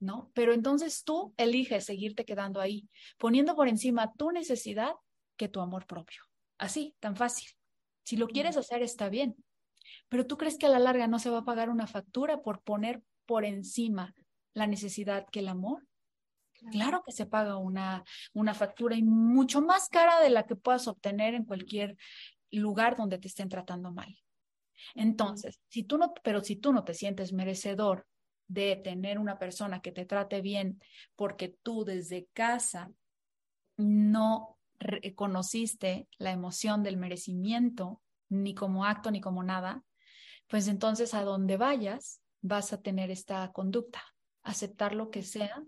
¿no? 0.00 0.32
Pero 0.34 0.52
entonces 0.52 1.04
tú 1.04 1.32
eliges 1.36 1.84
seguirte 1.84 2.24
quedando 2.24 2.60
ahí, 2.60 2.88
poniendo 3.16 3.54
por 3.54 3.68
encima 3.68 4.12
tu 4.14 4.32
necesidad 4.32 4.96
que 5.36 5.46
tu 5.46 5.60
amor 5.60 5.86
propio. 5.86 6.20
Así, 6.58 6.96
tan 6.98 7.14
fácil. 7.14 7.48
Si 8.02 8.16
lo 8.16 8.26
quieres 8.26 8.56
hacer, 8.56 8.82
está 8.82 9.08
bien. 9.08 9.36
Pero 10.08 10.26
tú 10.26 10.36
crees 10.36 10.58
que 10.58 10.66
a 10.66 10.70
la 10.70 10.80
larga 10.80 11.06
no 11.06 11.20
se 11.20 11.30
va 11.30 11.38
a 11.38 11.44
pagar 11.44 11.70
una 11.70 11.86
factura 11.86 12.42
por 12.42 12.60
poner 12.62 13.04
por 13.24 13.44
encima 13.44 14.16
la 14.52 14.66
necesidad 14.66 15.28
que 15.30 15.38
el 15.38 15.46
amor. 15.46 15.86
Claro, 16.72 17.04
que 17.06 17.12
se 17.12 17.26
paga 17.26 17.56
una, 17.56 18.02
una 18.32 18.54
factura 18.54 18.96
y 18.96 19.04
mucho 19.04 19.62
más 19.62 19.88
cara 19.88 20.18
de 20.18 20.30
la 20.30 20.44
que 20.44 20.56
puedas 20.56 20.88
obtener 20.88 21.34
en 21.34 21.44
cualquier 21.44 21.96
lugar 22.50 22.96
donde 22.96 23.18
te 23.18 23.28
estén 23.28 23.48
tratando 23.48 23.92
mal. 23.92 24.12
Entonces, 24.94 25.60
si 25.68 25.84
tú 25.84 25.98
no, 25.98 26.12
pero 26.22 26.42
si 26.42 26.56
tú 26.56 26.72
no 26.72 26.84
te 26.84 26.94
sientes 26.94 27.32
merecedor 27.32 28.06
de 28.48 28.76
tener 28.76 29.18
una 29.18 29.38
persona 29.38 29.80
que 29.80 29.92
te 29.92 30.04
trate 30.04 30.40
bien 30.40 30.80
porque 31.16 31.56
tú 31.62 31.84
desde 31.84 32.28
casa 32.32 32.90
no 33.76 34.58
reconociste 34.78 36.08
la 36.18 36.32
emoción 36.32 36.82
del 36.82 36.96
merecimiento, 36.96 38.02
ni 38.28 38.54
como 38.54 38.84
acto 38.84 39.10
ni 39.10 39.20
como 39.20 39.42
nada, 39.42 39.84
pues 40.48 40.68
entonces 40.68 41.14
a 41.14 41.22
donde 41.22 41.56
vayas 41.56 42.20
vas 42.40 42.72
a 42.72 42.82
tener 42.82 43.10
esta 43.10 43.50
conducta, 43.52 44.02
aceptar 44.42 44.94
lo 44.94 45.10
que 45.10 45.22
sea 45.22 45.62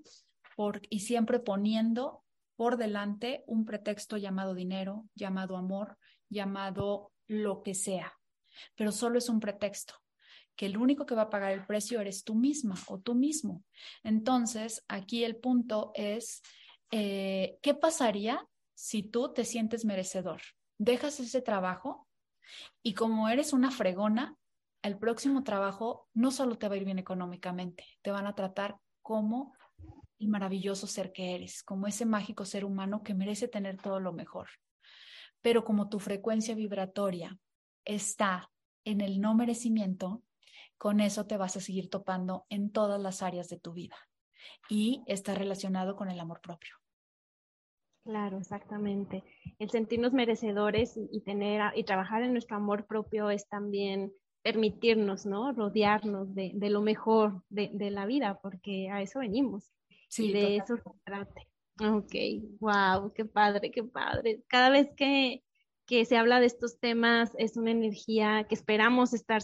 por, 0.56 0.82
y 0.90 1.00
siempre 1.00 1.38
poniendo 1.38 2.24
por 2.56 2.76
delante 2.76 3.44
un 3.46 3.64
pretexto 3.64 4.16
llamado 4.16 4.54
dinero, 4.54 5.06
llamado 5.14 5.56
amor, 5.56 5.98
llamado 6.28 7.12
lo 7.26 7.62
que 7.62 7.74
sea, 7.74 8.12
pero 8.74 8.92
solo 8.92 9.18
es 9.18 9.28
un 9.28 9.40
pretexto 9.40 9.94
que 10.56 10.66
el 10.66 10.76
único 10.76 11.06
que 11.06 11.14
va 11.14 11.22
a 11.22 11.30
pagar 11.30 11.52
el 11.52 11.66
precio 11.66 12.00
eres 12.00 12.24
tú 12.24 12.34
misma 12.34 12.76
o 12.86 12.98
tú 12.98 13.14
mismo. 13.14 13.64
Entonces, 14.02 14.84
aquí 14.88 15.24
el 15.24 15.36
punto 15.36 15.92
es, 15.94 16.42
eh, 16.90 17.58
¿qué 17.62 17.74
pasaría 17.74 18.46
si 18.74 19.02
tú 19.02 19.32
te 19.32 19.44
sientes 19.44 19.84
merecedor? 19.84 20.40
Dejas 20.78 21.20
ese 21.20 21.42
trabajo 21.42 22.06
y 22.82 22.94
como 22.94 23.28
eres 23.28 23.52
una 23.52 23.70
fregona, 23.70 24.36
el 24.82 24.98
próximo 24.98 25.42
trabajo 25.44 26.08
no 26.12 26.30
solo 26.30 26.58
te 26.58 26.68
va 26.68 26.74
a 26.74 26.76
ir 26.76 26.84
bien 26.84 26.98
económicamente, 26.98 27.84
te 28.02 28.10
van 28.10 28.26
a 28.26 28.34
tratar 28.34 28.76
como 29.02 29.54
el 30.18 30.28
maravilloso 30.28 30.86
ser 30.86 31.12
que 31.12 31.34
eres, 31.34 31.62
como 31.62 31.86
ese 31.86 32.04
mágico 32.04 32.44
ser 32.44 32.64
humano 32.64 33.02
que 33.02 33.14
merece 33.14 33.48
tener 33.48 33.80
todo 33.80 33.98
lo 33.98 34.12
mejor. 34.12 34.48
Pero 35.40 35.64
como 35.64 35.88
tu 35.88 35.98
frecuencia 35.98 36.54
vibratoria 36.54 37.38
está 37.84 38.50
en 38.84 39.00
el 39.00 39.20
no 39.20 39.34
merecimiento, 39.34 40.22
con 40.78 41.00
eso 41.00 41.26
te 41.26 41.36
vas 41.36 41.56
a 41.56 41.60
seguir 41.60 41.88
topando 41.88 42.46
en 42.48 42.70
todas 42.70 43.00
las 43.00 43.22
áreas 43.22 43.48
de 43.48 43.58
tu 43.58 43.72
vida 43.72 43.96
y 44.68 45.02
está 45.06 45.34
relacionado 45.34 45.96
con 45.96 46.10
el 46.10 46.20
amor 46.20 46.40
propio. 46.40 46.74
Claro, 48.04 48.36
exactamente. 48.38 49.24
El 49.58 49.70
sentirnos 49.70 50.12
merecedores 50.12 50.98
y, 51.10 51.20
tener 51.22 51.62
y 51.74 51.84
trabajar 51.84 52.22
en 52.22 52.32
nuestro 52.32 52.56
amor 52.56 52.86
propio 52.86 53.30
es 53.30 53.48
también 53.48 54.12
permitirnos, 54.42 55.24
¿no? 55.24 55.52
Rodearnos 55.52 56.34
de, 56.34 56.52
lo 56.68 56.82
mejor 56.82 57.42
de, 57.48 57.90
la 57.90 58.04
vida, 58.04 58.38
porque 58.42 58.90
a 58.90 59.00
eso 59.00 59.20
venimos. 59.20 59.72
Sí, 60.08 60.32
de 60.32 60.56
eso 60.56 60.76
se 60.76 60.90
trata. 61.02 61.40
Ok, 61.80 62.14
wow, 62.60 63.10
qué 63.14 63.24
padre, 63.24 63.70
qué 63.70 63.82
padre. 63.82 64.42
Cada 64.48 64.68
vez 64.68 64.90
que, 64.94 65.42
que 65.86 66.04
se 66.04 66.16
habla 66.16 66.40
de 66.40 66.46
estos 66.46 66.78
temas, 66.78 67.32
es 67.38 67.56
una 67.56 67.70
energía 67.70 68.44
que 68.48 68.54
esperamos 68.54 69.12
estar, 69.12 69.42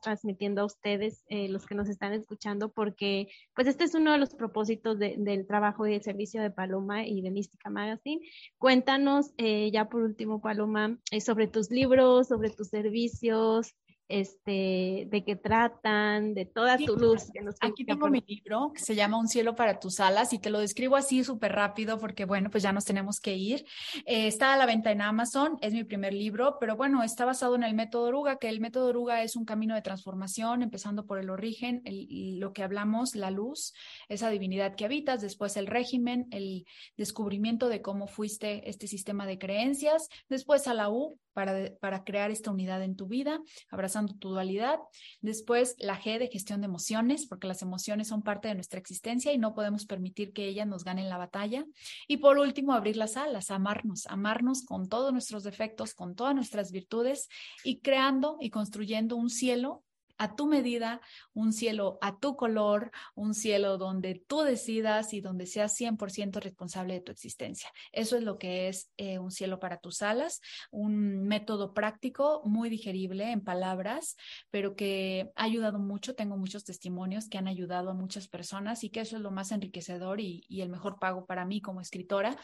transmitiendo 0.00 0.60
a 0.60 0.66
ustedes, 0.66 1.24
eh, 1.28 1.48
los 1.48 1.66
que 1.66 1.74
nos 1.74 1.88
están 1.88 2.12
escuchando, 2.12 2.70
porque 2.70 3.28
pues 3.54 3.66
este 3.68 3.84
es 3.84 3.94
uno 3.94 4.12
de 4.12 4.18
los 4.18 4.34
propósitos 4.34 4.98
del 4.98 5.46
trabajo 5.46 5.86
y 5.86 5.92
del 5.92 6.02
servicio 6.02 6.42
de 6.42 6.50
Paloma 6.50 7.06
y 7.06 7.22
de 7.22 7.30
Mística 7.30 7.70
Magazine. 7.70 8.20
Cuéntanos 8.58 9.32
eh, 9.38 9.70
ya 9.72 9.88
por 9.88 10.02
último, 10.02 10.40
Paloma, 10.40 10.98
eh, 11.10 11.20
sobre 11.20 11.46
tus 11.46 11.70
libros, 11.70 12.28
sobre 12.28 12.50
tus 12.50 12.68
servicios, 12.68 13.74
este, 14.08 15.08
de 15.10 15.24
qué 15.24 15.36
tratan, 15.36 16.34
de 16.34 16.44
toda 16.44 16.76
tu 16.76 16.96
luz. 16.96 17.24
aquí 17.60 17.84
tengo 17.84 18.08
mi 18.08 18.22
libro 18.26 18.72
que 18.74 18.80
se 18.80 18.94
llama 18.94 19.18
Un 19.18 19.28
cielo 19.28 19.54
para 19.54 19.80
tus 19.80 20.00
alas 20.00 20.32
y 20.32 20.38
te 20.38 20.50
lo 20.50 20.58
describo 20.58 20.96
así 20.96 21.24
súper 21.24 21.52
rápido 21.52 21.98
porque 21.98 22.24
bueno, 22.24 22.50
pues 22.50 22.62
ya 22.62 22.72
nos 22.72 22.84
tenemos 22.84 23.20
que 23.20 23.36
ir. 23.36 23.64
Eh, 24.06 24.26
está 24.26 24.52
a 24.52 24.56
la 24.56 24.66
venta 24.66 24.90
en 24.90 25.00
Amazon, 25.00 25.58
es 25.60 25.72
mi 25.72 25.84
primer 25.84 26.12
libro, 26.12 26.58
pero 26.60 26.76
bueno, 26.76 27.02
está 27.02 27.24
basado 27.24 27.54
en 27.54 27.62
el 27.62 27.74
método 27.74 28.08
Oruga, 28.08 28.38
que 28.38 28.48
el 28.48 28.60
método 28.60 28.88
Oruga 28.88 29.22
es 29.22 29.36
un 29.36 29.44
camino 29.44 29.74
de 29.74 29.82
transformación, 29.82 30.62
empezando 30.62 31.06
por 31.06 31.18
el 31.18 31.30
origen, 31.30 31.82
lo 31.84 32.52
que 32.52 32.62
hablamos, 32.62 33.14
la 33.14 33.30
luz, 33.30 33.72
esa 34.08 34.30
divinidad 34.30 34.74
que 34.74 34.84
habitas, 34.84 35.20
después 35.20 35.56
el 35.56 35.66
régimen, 35.66 36.26
el 36.30 36.66
descubrimiento 36.96 37.68
de 37.68 37.82
cómo 37.82 38.06
fuiste 38.06 38.68
este 38.68 38.86
sistema 38.86 39.26
de 39.26 39.38
creencias, 39.38 40.08
después 40.28 40.66
a 40.68 40.74
la 40.74 40.90
U, 40.90 41.18
para, 41.34 41.74
para 41.80 42.04
crear 42.04 42.30
esta 42.30 42.50
unidad 42.50 42.82
en 42.82 42.96
tu 42.96 43.06
vida, 43.06 43.40
abrazando 43.68 44.14
tu 44.14 44.30
dualidad. 44.30 44.78
Después, 45.20 45.76
la 45.78 46.00
G 46.00 46.18
de 46.18 46.28
gestión 46.28 46.60
de 46.60 46.66
emociones, 46.66 47.26
porque 47.26 47.46
las 47.46 47.60
emociones 47.60 48.08
son 48.08 48.22
parte 48.22 48.48
de 48.48 48.54
nuestra 48.54 48.80
existencia 48.80 49.32
y 49.32 49.38
no 49.38 49.54
podemos 49.54 49.84
permitir 49.84 50.32
que 50.32 50.46
ellas 50.46 50.66
nos 50.66 50.84
ganen 50.84 51.08
la 51.08 51.18
batalla. 51.18 51.66
Y 52.08 52.18
por 52.18 52.38
último, 52.38 52.72
abrir 52.72 52.96
las 52.96 53.16
alas, 53.16 53.50
amarnos, 53.50 54.06
amarnos 54.06 54.64
con 54.64 54.88
todos 54.88 55.12
nuestros 55.12 55.42
defectos, 55.42 55.92
con 55.92 56.14
todas 56.14 56.34
nuestras 56.34 56.72
virtudes 56.72 57.28
y 57.64 57.80
creando 57.80 58.38
y 58.40 58.50
construyendo 58.50 59.16
un 59.16 59.28
cielo 59.28 59.82
a 60.18 60.36
tu 60.36 60.46
medida, 60.46 61.00
un 61.32 61.52
cielo 61.52 61.98
a 62.00 62.18
tu 62.18 62.36
color, 62.36 62.90
un 63.14 63.34
cielo 63.34 63.78
donde 63.78 64.22
tú 64.26 64.42
decidas 64.42 65.12
y 65.12 65.20
donde 65.20 65.46
seas 65.46 65.78
100% 65.78 66.40
responsable 66.40 66.94
de 66.94 67.00
tu 67.00 67.12
existencia. 67.12 67.70
Eso 67.92 68.16
es 68.16 68.22
lo 68.22 68.38
que 68.38 68.68
es 68.68 68.90
eh, 68.96 69.18
un 69.18 69.30
cielo 69.30 69.58
para 69.58 69.78
tus 69.78 70.02
alas, 70.02 70.40
un 70.70 71.26
método 71.26 71.74
práctico 71.74 72.42
muy 72.44 72.70
digerible 72.70 73.30
en 73.30 73.40
palabras, 73.40 74.16
pero 74.50 74.76
que 74.76 75.30
ha 75.36 75.44
ayudado 75.44 75.78
mucho. 75.78 76.14
Tengo 76.14 76.36
muchos 76.36 76.64
testimonios 76.64 77.28
que 77.28 77.38
han 77.38 77.48
ayudado 77.48 77.90
a 77.90 77.94
muchas 77.94 78.28
personas 78.28 78.84
y 78.84 78.90
que 78.90 79.00
eso 79.00 79.16
es 79.16 79.22
lo 79.22 79.30
más 79.30 79.52
enriquecedor 79.52 80.20
y, 80.20 80.44
el 80.64 80.70
mejor 80.70 80.98
pago 80.98 81.26
para 81.26 81.44
mí 81.44 81.60
como 81.60 81.80
escritora. 81.80 82.38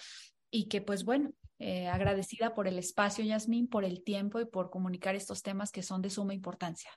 Y 0.51 0.69
que 0.69 0.83
pues 0.83 1.05
bueno, 1.05 1.33
eh, 1.59 1.89
agradecida 1.89 2.55
por 2.55 2.67
el 2.67 2.79
espacio, 2.79 3.25
Yasmín, 3.25 3.69
por 3.69 3.85
el 3.85 4.03
tiempo 4.03 4.41
y 4.41 4.47
por 4.47 4.69
comunicar 4.69 5.15
estos 5.15 5.43
temas 5.43 5.71
que 5.71 5.83
son 5.83 6.03
de 6.03 6.11
suma 6.11 6.35
importancia. 6.35 6.91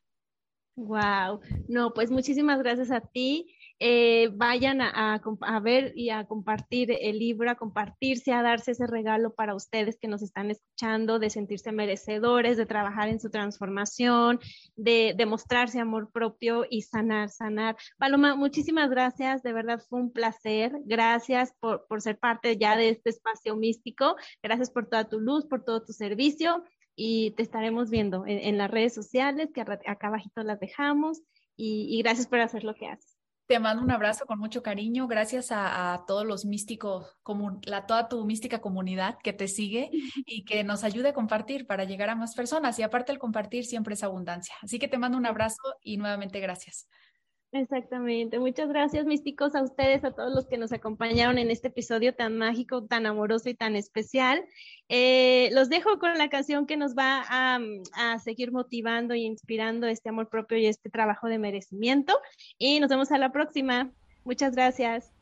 Wow, 0.76 1.40
no, 1.68 1.94
pues 1.94 2.10
muchísimas 2.10 2.58
gracias 2.60 2.90
a 2.90 3.02
ti. 3.02 3.56
Eh, 3.80 4.30
vayan 4.34 4.82
a, 4.82 5.22
a, 5.42 5.60
ver 5.60 5.94
y 5.96 6.10
a 6.10 6.26
compartir 6.26 6.90
el 7.00 7.20
libro, 7.20 7.52
a 7.52 7.56
compartirse, 7.56 8.32
a 8.32 8.42
darse 8.42 8.72
ese 8.72 8.88
regalo 8.88 9.36
para 9.36 9.54
ustedes 9.54 10.00
que 10.00 10.08
nos 10.08 10.24
están 10.24 10.50
escuchando, 10.50 11.20
de 11.20 11.30
sentirse 11.30 11.72
merecedores, 11.72 12.58
de 12.58 12.66
trabajar 12.66 13.10
en 13.10 13.20
su 13.20 13.30
transformación, 13.30 14.40
de 14.76 15.14
demostrarse 15.16 15.80
amor 15.80 16.12
propio 16.12 16.66
y 16.68 16.82
sanar, 16.82 17.30
sanar. 17.30 17.76
Paloma, 18.00 18.36
muchísimas 18.36 18.90
gracias, 18.90 19.44
de 19.44 19.54
verdad 19.54 19.80
fue 19.88 20.00
un 20.00 20.12
placer. 20.12 20.74
Gracias 20.86 21.54
por, 21.60 21.86
por 21.88 22.02
ser 22.02 22.18
parte 22.18 22.58
ya 22.58 22.76
de 22.76 22.90
este 22.90 23.12
espacio 23.12 23.56
místico. 23.56 24.16
Gracias 24.42 24.72
por 24.72 24.88
toda 24.88 25.08
tu 25.08 25.20
luz, 25.20 25.46
por 25.46 25.64
todo 25.64 25.84
tu 25.84 25.94
servicio 25.94 26.64
y 26.96 27.32
te 27.32 27.44
estaremos 27.44 27.90
viendo 27.90 28.26
en, 28.28 28.58
las 28.58 28.70
redes 28.70 28.94
sociales, 28.94 29.50
que 29.54 29.62
acá 29.62 30.08
abajito 30.08 30.44
las 30.44 30.60
dejamos, 30.60 31.22
y, 31.56 32.02
gracias 32.02 32.28
por 32.28 32.40
hacer 32.40 32.64
lo 32.64 32.76
que 32.76 32.88
haces. 32.88 33.18
Te 33.46 33.60
mando 33.60 33.84
un 33.84 33.92
abrazo 33.92 34.26
con 34.26 34.40
mucho 34.40 34.64
cariño. 34.64 35.08
Gracias 35.08 35.50
a, 35.52 36.04
todos 36.08 36.26
los 36.26 36.46
místicos, 36.46 37.06
la, 37.66 37.86
toda 37.86 38.08
tu 38.08 38.24
mística 38.26 38.62
comunidad 38.62 39.18
que 39.22 39.34
te 39.34 39.48
sigue 39.48 39.90
y 40.26 40.46
que 40.46 40.64
nos 40.64 40.84
ayude 40.84 41.10
a 41.10 41.14
compartir 41.14 41.68
para 41.68 41.84
llegar 41.84 42.10
a 42.10 42.16
más 42.16 42.36
personas. 42.36 42.80
Y 42.80 42.84
aparte 42.84 43.12
el 43.12 43.20
compartir 43.20 43.66
siempre 43.66 43.96
es 43.96 44.04
abundancia. 44.04 44.56
Así 44.62 44.80
que 44.80 44.88
te 44.88 44.98
mando 44.98 45.18
un 45.18 45.26
abrazo 45.26 45.62
y 45.82 45.98
nuevamente 45.98 46.40
gracias. 46.40 46.88
Exactamente. 47.54 48.40
Muchas 48.40 48.68
gracias, 48.68 49.06
místicos, 49.06 49.54
a 49.54 49.62
ustedes, 49.62 50.04
a 50.04 50.12
todos 50.12 50.34
los 50.34 50.48
que 50.48 50.58
nos 50.58 50.72
acompañaron 50.72 51.38
en 51.38 51.52
este 51.52 51.68
episodio 51.68 52.16
tan 52.16 52.36
mágico, 52.36 52.86
tan 52.86 53.06
amoroso 53.06 53.48
y 53.48 53.54
tan 53.54 53.76
especial. 53.76 54.44
Eh, 54.90 55.52
los 55.54 55.70
dejo 55.70 56.00
con 56.00 56.18
la 56.18 56.30
canción 56.30 56.66
que 56.66 56.78
nos 56.78 56.96
va 56.96 57.24
a, 57.30 57.60
a, 57.94 58.18
seguir 58.18 58.52
motivando 58.52 59.14
y 59.14 59.26
inspirando 59.26 59.86
este 59.86 60.10
amor 60.10 60.30
propio 60.30 60.58
y 60.58 60.66
este 60.66 60.90
trabajo 60.90 61.28
de 61.28 61.38
merecimiento. 61.38 62.20
Y 62.58 62.80
nos 62.80 62.90
vemos 62.90 63.12
a 63.12 63.20
la 63.20 63.32
próxima. 63.32 63.92
Muchas 64.24 64.56
gracias. 64.56 65.13